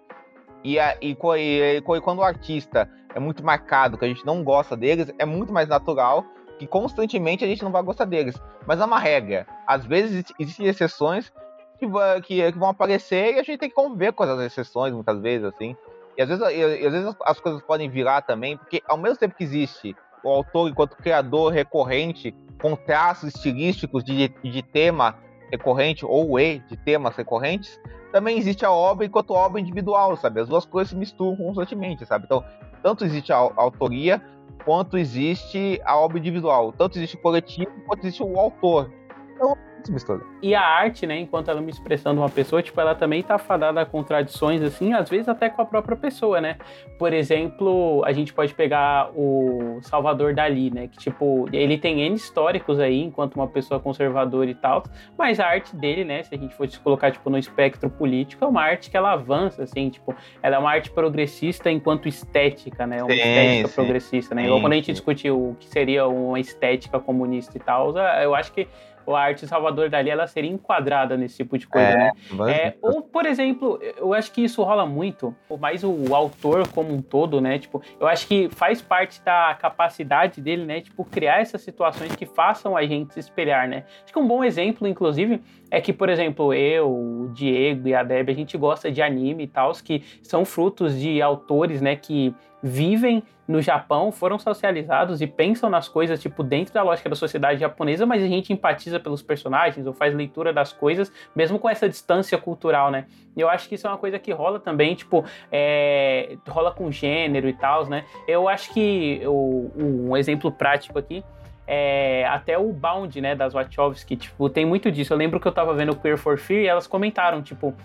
[0.63, 4.43] E, a, e, e, e, quando o artista é muito marcado, que a gente não
[4.43, 6.25] gosta deles, é muito mais natural
[6.57, 8.35] que constantemente a gente não vai gostar deles.
[8.67, 9.47] Mas é uma regra.
[9.65, 11.31] Às vezes existem exceções
[11.79, 11.87] que,
[12.23, 15.45] que, que vão aparecer e a gente tem que conviver com essas exceções, muitas vezes,
[15.45, 15.77] assim.
[16.17, 19.35] E às vezes, e, às vezes as coisas podem virar também, porque ao mesmo tempo
[19.35, 25.15] que existe o autor enquanto criador recorrente, com traços estilísticos de, de tema
[25.51, 27.79] recorrente ou e de temas recorrentes,
[28.11, 30.41] também existe a obra enquanto obra individual, sabe?
[30.41, 32.25] As duas coisas se misturam constantemente, sabe?
[32.25, 32.43] Então,
[32.81, 34.21] tanto existe a, autoria
[34.65, 36.71] quanto existe a obra individual.
[36.71, 38.91] Tanto existe o coletivo quanto existe o autor.
[39.35, 39.55] Então,
[39.89, 40.21] mistura.
[40.41, 43.81] E a arte, né, enquanto ela me expressando uma pessoa, tipo, ela também tá fadada
[43.81, 46.57] a contradições, assim, às vezes até com a própria pessoa, né?
[46.97, 50.87] Por exemplo, a gente pode pegar o Salvador Dali, né?
[50.87, 54.83] Que, tipo, ele tem N históricos aí, enquanto uma pessoa conservadora e tal,
[55.17, 58.47] mas a arte dele, né, se a gente fosse colocar, tipo, no espectro político, é
[58.47, 63.03] uma arte que ela avança, assim, tipo, ela é uma arte progressista enquanto estética, né?
[63.03, 63.75] Uma Sim, estética sim.
[63.75, 64.41] progressista, né?
[64.41, 68.35] Sim, Igual quando a gente discutiu o que seria uma estética comunista e tal, eu
[68.35, 68.67] acho que
[69.15, 72.11] a arte Salvador Dali ela seria enquadrada nesse tipo de coisa, né?
[72.31, 76.93] mas- É, ou, por exemplo, eu acho que isso rola muito, mais o autor como
[76.93, 77.57] um todo, né?
[77.59, 80.81] Tipo, eu acho que faz parte da capacidade dele, né?
[80.81, 83.83] Tipo, criar essas situações que façam a gente se espelhar, né?
[84.03, 85.41] Acho que um bom exemplo, inclusive,
[85.71, 89.43] é que, por exemplo, eu, o Diego e a Deb, a gente gosta de anime
[89.43, 91.95] e tal, que são frutos de autores, né?
[91.95, 97.15] Que vivem no Japão, foram socializados e pensam nas coisas, tipo, dentro da lógica da
[97.15, 101.69] sociedade japonesa, mas a gente empatiza pelos personagens ou faz leitura das coisas, mesmo com
[101.69, 103.05] essa distância cultural, né?
[103.35, 106.91] E eu acho que isso é uma coisa que rola também, tipo, é, rola com
[106.91, 108.03] gênero e tal, né?
[108.27, 111.23] Eu acho que o- um exemplo prático aqui
[111.71, 115.13] é, até o Bound, né, das Wachowski, tipo, tem muito disso.
[115.13, 117.75] Eu lembro que eu tava vendo Queer for Fear e elas comentaram, tipo,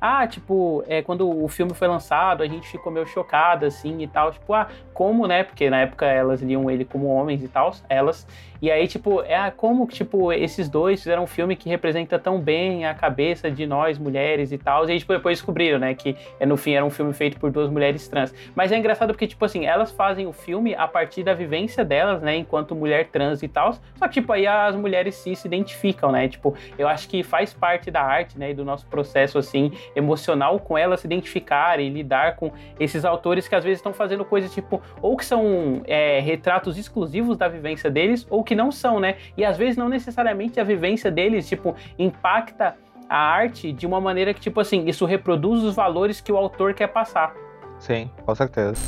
[0.00, 4.08] ah, tipo, é, quando o filme foi lançado, a gente ficou meio chocada, assim, e
[4.08, 4.32] tal.
[4.32, 5.44] Tipo, ah, como, né?
[5.44, 8.26] Porque na época elas liam ele como homens e tal, elas.
[8.60, 12.40] E aí, tipo, é como que, tipo, esses dois fizeram um filme que representa tão
[12.40, 14.88] bem a cabeça de nós, mulheres e tal.
[14.88, 17.50] E aí, tipo, depois descobriram, né, que é, no fim era um filme feito por
[17.50, 18.34] duas mulheres trans.
[18.54, 22.20] Mas é engraçado porque, tipo assim, elas fazem o filme a partir da vivência delas,
[22.20, 23.74] né, enquanto mulher trans e tal.
[23.96, 26.28] Só que, tipo, aí as mulheres cis se identificam, né?
[26.28, 30.58] Tipo, eu acho que faz parte da arte, né, e do nosso processo, assim, emocional
[30.58, 32.50] com elas se identificarem e lidar com
[32.80, 37.36] esses autores que às vezes estão fazendo coisas, tipo, ou que são é, retratos exclusivos
[37.36, 39.16] da vivência deles, ou que não são, né?
[39.36, 42.74] E às vezes não necessariamente a vivência deles, tipo, impacta
[43.06, 46.72] a arte de uma maneira que, tipo assim, isso reproduz os valores que o autor
[46.72, 47.34] quer passar.
[47.78, 48.80] Sim, com certeza.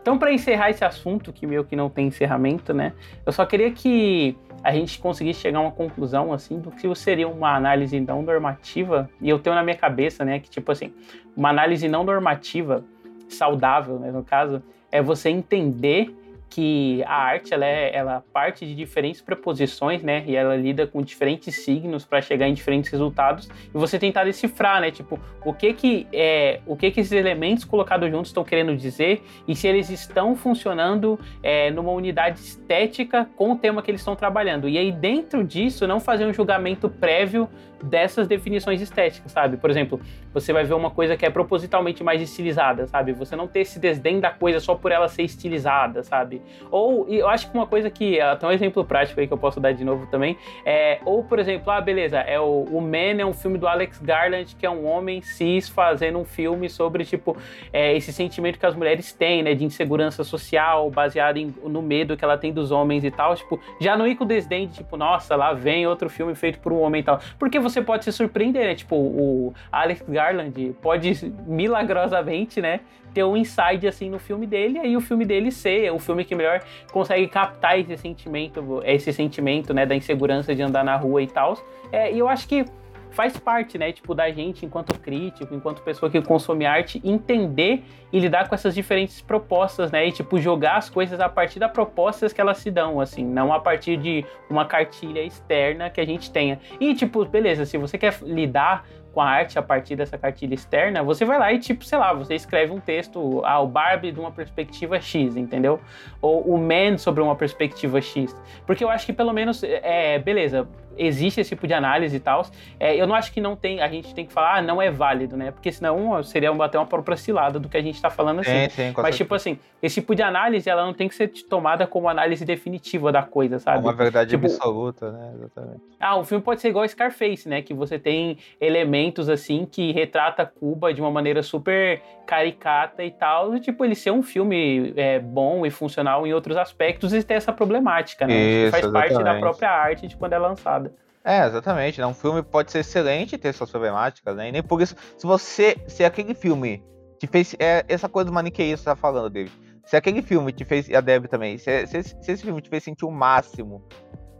[0.00, 2.92] Então, para encerrar esse assunto, que meio que não tem encerramento, né?
[3.26, 7.28] Eu só queria que a gente conseguisse chegar a uma conclusão, assim, do que seria
[7.28, 9.10] uma análise não normativa.
[9.20, 10.92] E eu tenho na minha cabeça, né, que, tipo assim,
[11.36, 12.84] uma análise não normativa,
[13.28, 16.14] saudável, né, no caso, é você entender
[16.52, 20.22] que a arte ela é ela parte de diferentes preposições, né?
[20.26, 24.78] E ela lida com diferentes signos para chegar em diferentes resultados e você tentar decifrar,
[24.82, 24.90] né?
[24.90, 29.22] Tipo, o que que é, o que que esses elementos colocados juntos estão querendo dizer
[29.48, 34.14] e se eles estão funcionando é, numa unidade estética com o tema que eles estão
[34.14, 34.68] trabalhando.
[34.68, 37.48] E aí dentro disso não fazer um julgamento prévio
[37.82, 39.56] dessas definições estéticas, sabe?
[39.56, 40.00] Por exemplo,
[40.32, 43.12] você vai ver uma coisa que é propositalmente mais estilizada, sabe?
[43.12, 46.41] Você não ter esse desdém da coisa só por ela ser estilizada, sabe?
[46.70, 49.38] Ou, e eu acho que uma coisa que, até um exemplo prático aí que eu
[49.38, 53.20] posso dar de novo também, é, ou por exemplo, ah, beleza, é o, o Man
[53.20, 57.04] é um filme do Alex Garland, que é um homem cis fazendo um filme sobre,
[57.04, 57.36] tipo,
[57.72, 62.16] é, esse sentimento que as mulheres têm, né, de insegurança social, baseado em, no medo
[62.16, 64.96] que ela tem dos homens e tal, tipo, já não ir com desdém de, tipo,
[64.96, 68.12] nossa, lá vem outro filme feito por um homem e tal, porque você pode se
[68.12, 72.80] surpreender, né, tipo, o Alex Garland pode milagrosamente, né,
[73.12, 76.34] ter um inside assim no filme dele, aí o filme dele ser o filme que
[76.34, 76.60] melhor
[76.90, 81.56] consegue captar esse sentimento, esse sentimento, né, da insegurança de andar na rua e tal.
[81.90, 82.64] É, e eu acho que
[83.12, 88.18] faz parte, né, tipo, da gente enquanto crítico, enquanto pessoa que consome arte, entender e
[88.18, 92.32] lidar com essas diferentes propostas, né, e tipo jogar as coisas a partir das propostas
[92.32, 96.30] que elas se dão, assim, não a partir de uma cartilha externa que a gente
[96.30, 96.58] tenha.
[96.80, 101.02] E tipo, beleza, se você quer lidar com a arte a partir dessa cartilha externa,
[101.02, 104.30] você vai lá e, tipo, sei lá, você escreve um texto, ah, Barbie de uma
[104.30, 105.80] perspectiva X, entendeu?
[106.20, 108.34] Ou o Man sobre uma perspectiva X.
[108.66, 110.66] Porque eu acho que pelo menos, é, beleza,
[110.96, 112.46] existe esse tipo de análise e tal.
[112.78, 114.90] É, eu não acho que não tem, a gente tem que falar, ah, não é
[114.90, 115.50] válido, né?
[115.50, 118.64] Porque senão seria até uma própria cilada do que a gente tá falando assim.
[118.64, 121.28] Sim, sim, com Mas, tipo assim, esse tipo de análise, ela não tem que ser
[121.48, 123.82] tomada como análise definitiva da coisa, sabe?
[123.82, 125.32] uma verdade tipo- absoluta, né?
[125.34, 125.80] Exatamente.
[125.98, 127.62] Ah, o filme pode ser igual Scarface, né?
[127.62, 133.54] Que você tem elementos assim que retrata Cuba de uma maneira super caricata e tal.
[133.54, 137.34] E, tipo, ele ser um filme é, bom e funcional em outros aspectos e ter
[137.34, 138.34] essa problemática, né?
[138.34, 139.40] Isso, faz parte da exatamente.
[139.40, 140.81] própria arte de quando é lançada.
[141.24, 142.00] É, exatamente.
[142.00, 142.06] Né?
[142.06, 144.48] Um filme pode ser excelente ter suas problemáticas, né?
[144.48, 144.96] E nem por isso.
[145.16, 145.76] Se você.
[145.86, 146.82] Se aquele filme
[147.18, 147.54] te fez.
[147.58, 149.52] É essa coisa do maniqueísmo que você tá falando, David.
[149.84, 150.88] Se aquele filme te fez.
[150.88, 151.58] E a Deb também.
[151.58, 153.84] Se, se, se esse filme te fez sentir o máximo.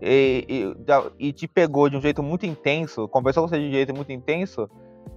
[0.05, 3.71] E, e, e te pegou de um jeito muito intenso, conversou com você de um
[3.71, 4.69] jeito muito intenso,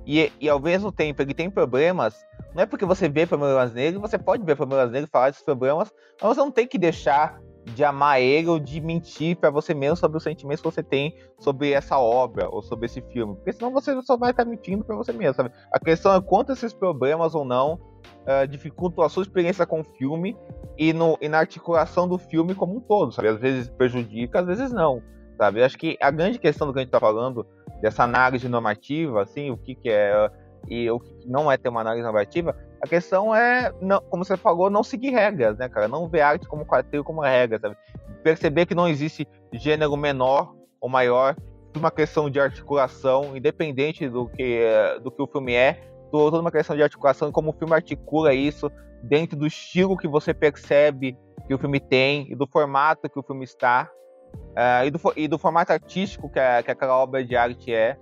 [0.06, 3.98] e, e ao mesmo tempo ele tem problemas, não é porque você vê problemas nele,
[3.98, 5.92] você pode ver problemas nele, falar desses problemas,
[6.22, 7.40] mas você não tem que deixar
[7.74, 11.16] de amar ele ou de mentir para você mesmo sobre os sentimentos que você tem
[11.40, 13.36] sobre essa obra ou sobre esse filme.
[13.36, 15.52] Porque senão você só vai estar mentindo para você mesmo, sabe?
[15.72, 19.84] A questão é quanto esses problemas ou não uh, dificultam a sua experiência com o
[19.84, 20.38] filme
[20.78, 23.30] e, no, e na articulação do filme como um todo, sabe?
[23.30, 25.02] Às vezes prejudica, às vezes não,
[25.38, 25.60] sabe?
[25.60, 27.48] Eu acho que a grande questão do que a gente está falando,
[27.82, 30.30] dessa análise normativa, assim, o que, que é
[30.68, 32.56] e o que não é ter uma análise normativa,
[32.86, 35.88] a questão é, não, como você falou, não seguir regras, né, cara?
[35.88, 37.76] Não ver arte como quadrilha, como regra, sabe?
[38.24, 41.36] Perceber que não existe gênero menor ou maior,
[41.76, 44.62] uma questão de articulação, independente do que,
[45.04, 45.82] do que o filme é,
[46.12, 48.72] toda uma questão de articulação e como o filme articula isso
[49.04, 51.18] dentro do estilo que você percebe
[51.48, 53.90] que o filme tem e do formato que o filme está
[54.34, 57.98] uh, e, do, e do formato artístico que, a, que aquela obra de arte é,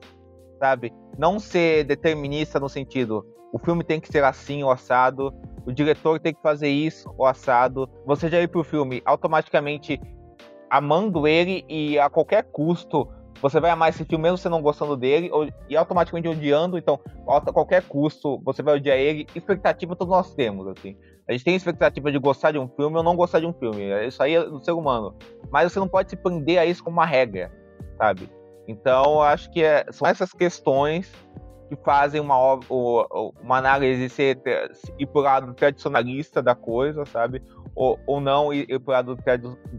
[0.59, 0.93] sabe?
[1.17, 5.31] Não ser determinista no sentido, o filme tem que ser assim ou assado,
[5.63, 7.87] o diretor tem que fazer isso ou assado.
[8.03, 10.01] Você já ir pro filme automaticamente
[10.69, 13.07] amando ele e a qualquer custo
[13.39, 16.99] você vai amar esse filme mesmo você não gostando dele ou, e automaticamente odiando, então
[17.27, 19.27] a qualquer custo você vai odiar ele.
[19.35, 20.97] Expectativa todos nós temos, assim.
[21.27, 23.83] A gente tem expectativa de gostar de um filme ou não gostar de um filme.
[24.07, 25.15] Isso aí é do ser humano.
[25.51, 27.51] Mas você não pode se prender a isso como uma regra,
[27.97, 28.29] sabe?
[28.67, 31.11] Então, acho que é, são essas questões
[31.75, 34.41] que fazem uma, uma análise ser,
[34.97, 37.41] ir para o lado tradicionalista da coisa, sabe?
[37.75, 39.17] Ou, ou não ir, ir para o lado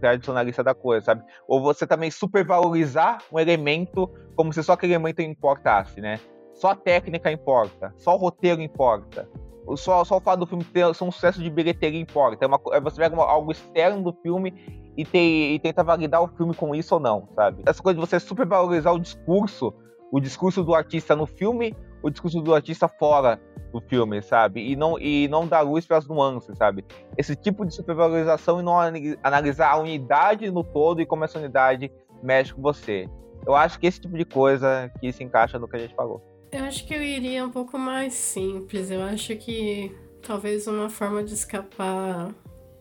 [0.00, 1.22] tradicionalista da coisa, sabe?
[1.46, 6.18] Ou você também supervalorizar um elemento como se só aquele elemento importasse, né?
[6.52, 9.28] Só a técnica importa, só o roteiro importa.
[9.76, 12.44] Só, só o fato do filme ter um sucesso de bilheteria importa.
[12.44, 14.52] É uma, é você pega uma, algo externo do filme
[14.94, 17.62] e, te, e tenta validar o filme com isso ou não, sabe?
[17.66, 19.72] Essa coisa de você supervalorizar o discurso
[20.14, 23.40] o discurso do artista no filme, o discurso do artista fora
[23.72, 24.60] do filme, sabe?
[24.70, 26.84] E não, e não dar luz para as nuances, sabe?
[27.18, 28.76] Esse tipo de supervalorização e não
[29.24, 31.90] analisar a unidade no todo e como essa unidade
[32.22, 33.08] mexe com você.
[33.44, 36.22] Eu acho que esse tipo de coisa que se encaixa no que a gente falou.
[36.52, 38.92] Eu acho que eu iria um pouco mais simples.
[38.92, 39.92] Eu acho que
[40.22, 42.32] talvez uma forma de escapar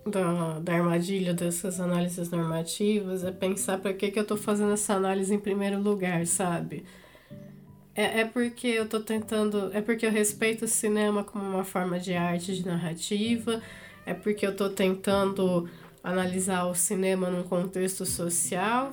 [0.06, 4.94] da, da armadilha dessas análises normativas é pensar para que, que eu estou fazendo essa
[4.94, 6.86] análise em primeiro lugar, sabe?
[7.96, 9.72] É, é porque eu tô tentando.
[9.74, 13.62] É porque eu respeito o cinema como uma forma de arte, de narrativa.
[14.06, 15.70] É porque eu tô tentando
[16.04, 18.90] analisar o cinema num contexto social.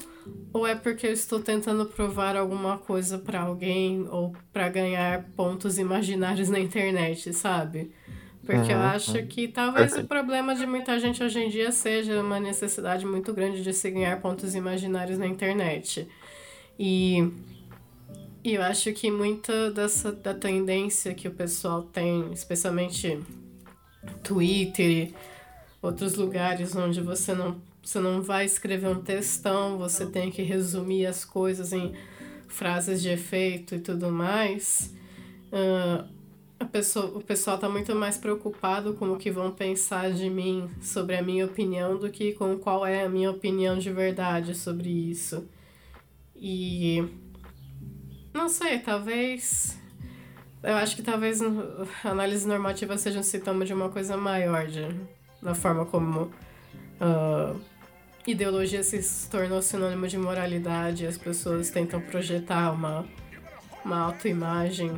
[0.53, 5.78] Ou é porque eu estou tentando provar alguma coisa para alguém ou para ganhar pontos
[5.78, 7.90] imaginários na internet, sabe?
[8.44, 10.05] Porque uhum, eu acho que talvez Perfeito.
[10.05, 13.90] o problema de muita gente hoje em dia seja uma necessidade muito grande de se
[13.90, 16.09] ganhar pontos imaginários na internet.
[16.78, 17.32] E
[18.43, 23.20] e eu acho que muita dessa da tendência que o pessoal tem, especialmente
[24.22, 25.12] Twitter
[25.82, 31.07] outros lugares onde você não, você não vai escrever um textão, você tem que resumir
[31.07, 31.95] as coisas em
[32.49, 34.95] frases de efeito e tudo mais.
[35.53, 36.07] Uh,
[36.59, 40.68] a pessoa, o pessoal está muito mais preocupado com o que vão pensar de mim
[40.82, 44.91] sobre a minha opinião do que com qual é a minha opinião de verdade sobre
[44.91, 45.49] isso.
[46.36, 47.03] E
[48.33, 49.78] não sei, talvez.
[50.62, 54.87] Eu acho que talvez a análise normativa seja um sintoma de uma coisa maior, de,
[55.43, 56.31] da forma como
[57.01, 57.61] uh,
[58.26, 63.07] ideologia se tornou sinônimo de moralidade, as pessoas tentam projetar uma,
[63.85, 64.93] uma autoimagem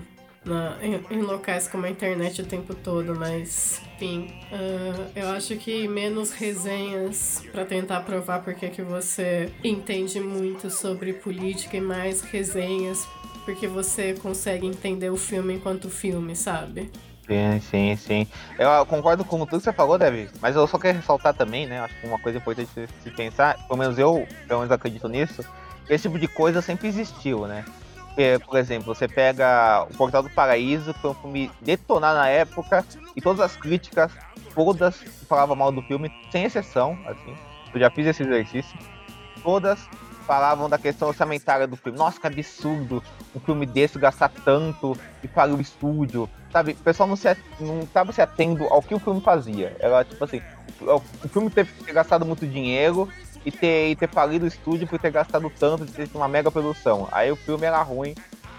[0.80, 5.86] em, em, locais como a internet o tempo todo, mas enfim, uh, eu acho que
[5.86, 13.06] menos resenhas para tentar provar porque que você entende muito sobre política e mais resenhas
[13.44, 16.90] porque você consegue entender o filme enquanto filme, sabe?
[17.26, 18.26] Sim, sim, sim.
[18.58, 21.80] Eu concordo com tudo que você falou, Devi, mas eu só quero ressaltar também, né?
[21.80, 25.42] Acho que uma coisa importante se pensar, pelo menos eu, pelo menos acredito nisso,
[25.86, 27.64] que esse tipo de coisa sempre existiu, né?
[28.08, 32.28] Porque, por exemplo, você pega o Portal do Paraíso, que foi um filme detonado na
[32.28, 32.84] época,
[33.16, 34.12] e todas as críticas,
[34.54, 34.96] todas
[35.28, 37.34] falavam mal do filme, sem exceção, assim.
[37.72, 38.78] Eu já fiz esse exercício.
[39.42, 39.88] Todas
[40.22, 41.98] falavam da questão orçamentária do filme.
[41.98, 43.02] Nossa, que absurdo
[43.34, 46.28] um filme desse gastar tanto e para o estúdio.
[46.50, 49.76] Sabe, o pessoal não, se, não tava se atendo ao que o filme fazia.
[49.78, 50.40] Era tipo assim,
[50.80, 53.08] o filme teve que ter gastado muito dinheiro
[53.44, 56.50] e ter, e ter falido o estúdio por ter gastado tanto, de ter uma mega
[56.50, 57.08] produção.
[57.10, 58.14] Aí o filme era ruim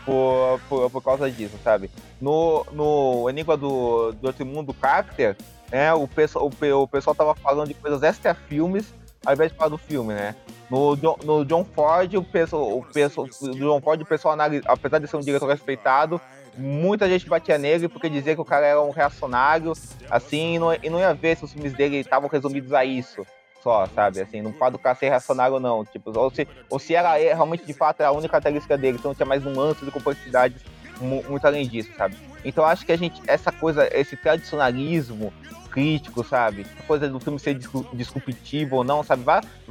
[0.06, 1.90] por, por, por causa disso, sabe?
[2.20, 5.38] No, no Enigma do, do Outro Mundo, Carter,
[5.72, 8.94] né, o, pessoal, o, o pessoal tava falando de coisas extra filmes
[9.26, 10.36] ao invés de falar do filme, né?
[10.70, 15.18] No, no John Ford, o pessoal, o pessoal, John Ford, o pessoal apesar de ser
[15.18, 16.20] um diretor respeitado,
[16.58, 19.74] muita gente batia nele porque dizia que o cara era um reacionário,
[20.10, 23.26] assim, e não, e não ia ver se os filmes dele estavam resumidos a isso,
[23.62, 24.20] só, sabe?
[24.22, 25.86] Assim, não pode o cara ser reacionário ou não.
[25.86, 29.16] Tipo, ou se, ou se ela é realmente de fato a única característica dele, então
[29.16, 30.62] tinha mais nuances e complexidades
[31.00, 32.18] muito além disso, sabe?
[32.46, 35.34] Então acho que a gente, essa coisa, esse tradicionalismo
[35.74, 36.66] crítico, sabe?
[36.80, 37.60] A coisa do filme ser
[37.94, 39.24] disruptivo ou não, sabe?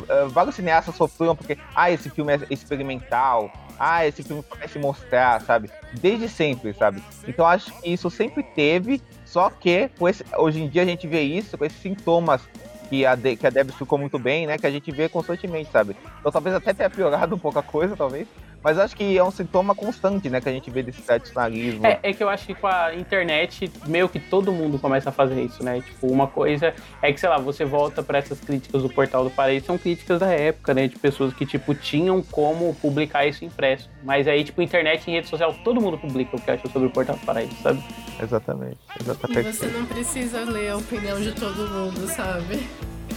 [0.09, 5.40] Eh, vários cineastas sofreram porque, ah, esse filme é experimental, ah, esse filme parece mostrar,
[5.42, 5.70] sabe?
[5.94, 7.00] Desde sempre, sabe?
[7.26, 11.22] Então acho que isso sempre teve, só que esse, hoje em dia a gente vê
[11.22, 12.42] isso com esses sintomas
[12.90, 14.59] que a, De, que a Deb ficou muito bem, né?
[14.59, 15.96] Que a gente vê constantemente, sabe?
[16.20, 18.26] Então talvez até tenha piorado um pouco a coisa, talvez.
[18.62, 20.40] Mas acho que é um sintoma constante, né?
[20.40, 21.84] Que a gente vê desse tradicionalismo.
[21.84, 25.12] É, é que eu acho que com a internet, meio que todo mundo começa a
[25.12, 25.80] fazer isso, né?
[25.80, 29.30] Tipo, uma coisa é que, sei lá, você volta para essas críticas do Portal do
[29.30, 30.86] Paraíso, são críticas da época, né?
[30.86, 33.90] De pessoas que, tipo, tinham como publicar isso impresso.
[34.04, 36.90] Mas aí, tipo, internet e rede social, todo mundo publica o que acha sobre o
[36.90, 37.82] Portal do Paraíso, sabe?
[38.22, 38.78] Exatamente.
[39.00, 39.48] Exatamente.
[39.48, 42.66] E você não precisa ler a opinião de todo mundo, sabe?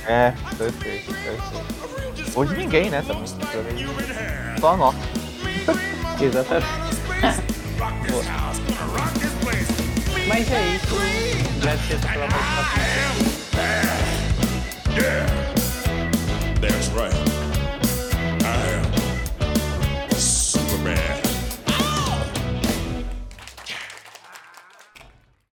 [0.07, 2.37] É, perfeito, perfeito.
[2.37, 3.23] Hoje ninguém, né, também.
[4.59, 5.24] Só nós.
[6.21, 6.67] Exatamente.
[10.27, 10.95] Mas é isso.
[11.59, 13.35] Agradeço pela participação.
[16.61, 17.34] That's right.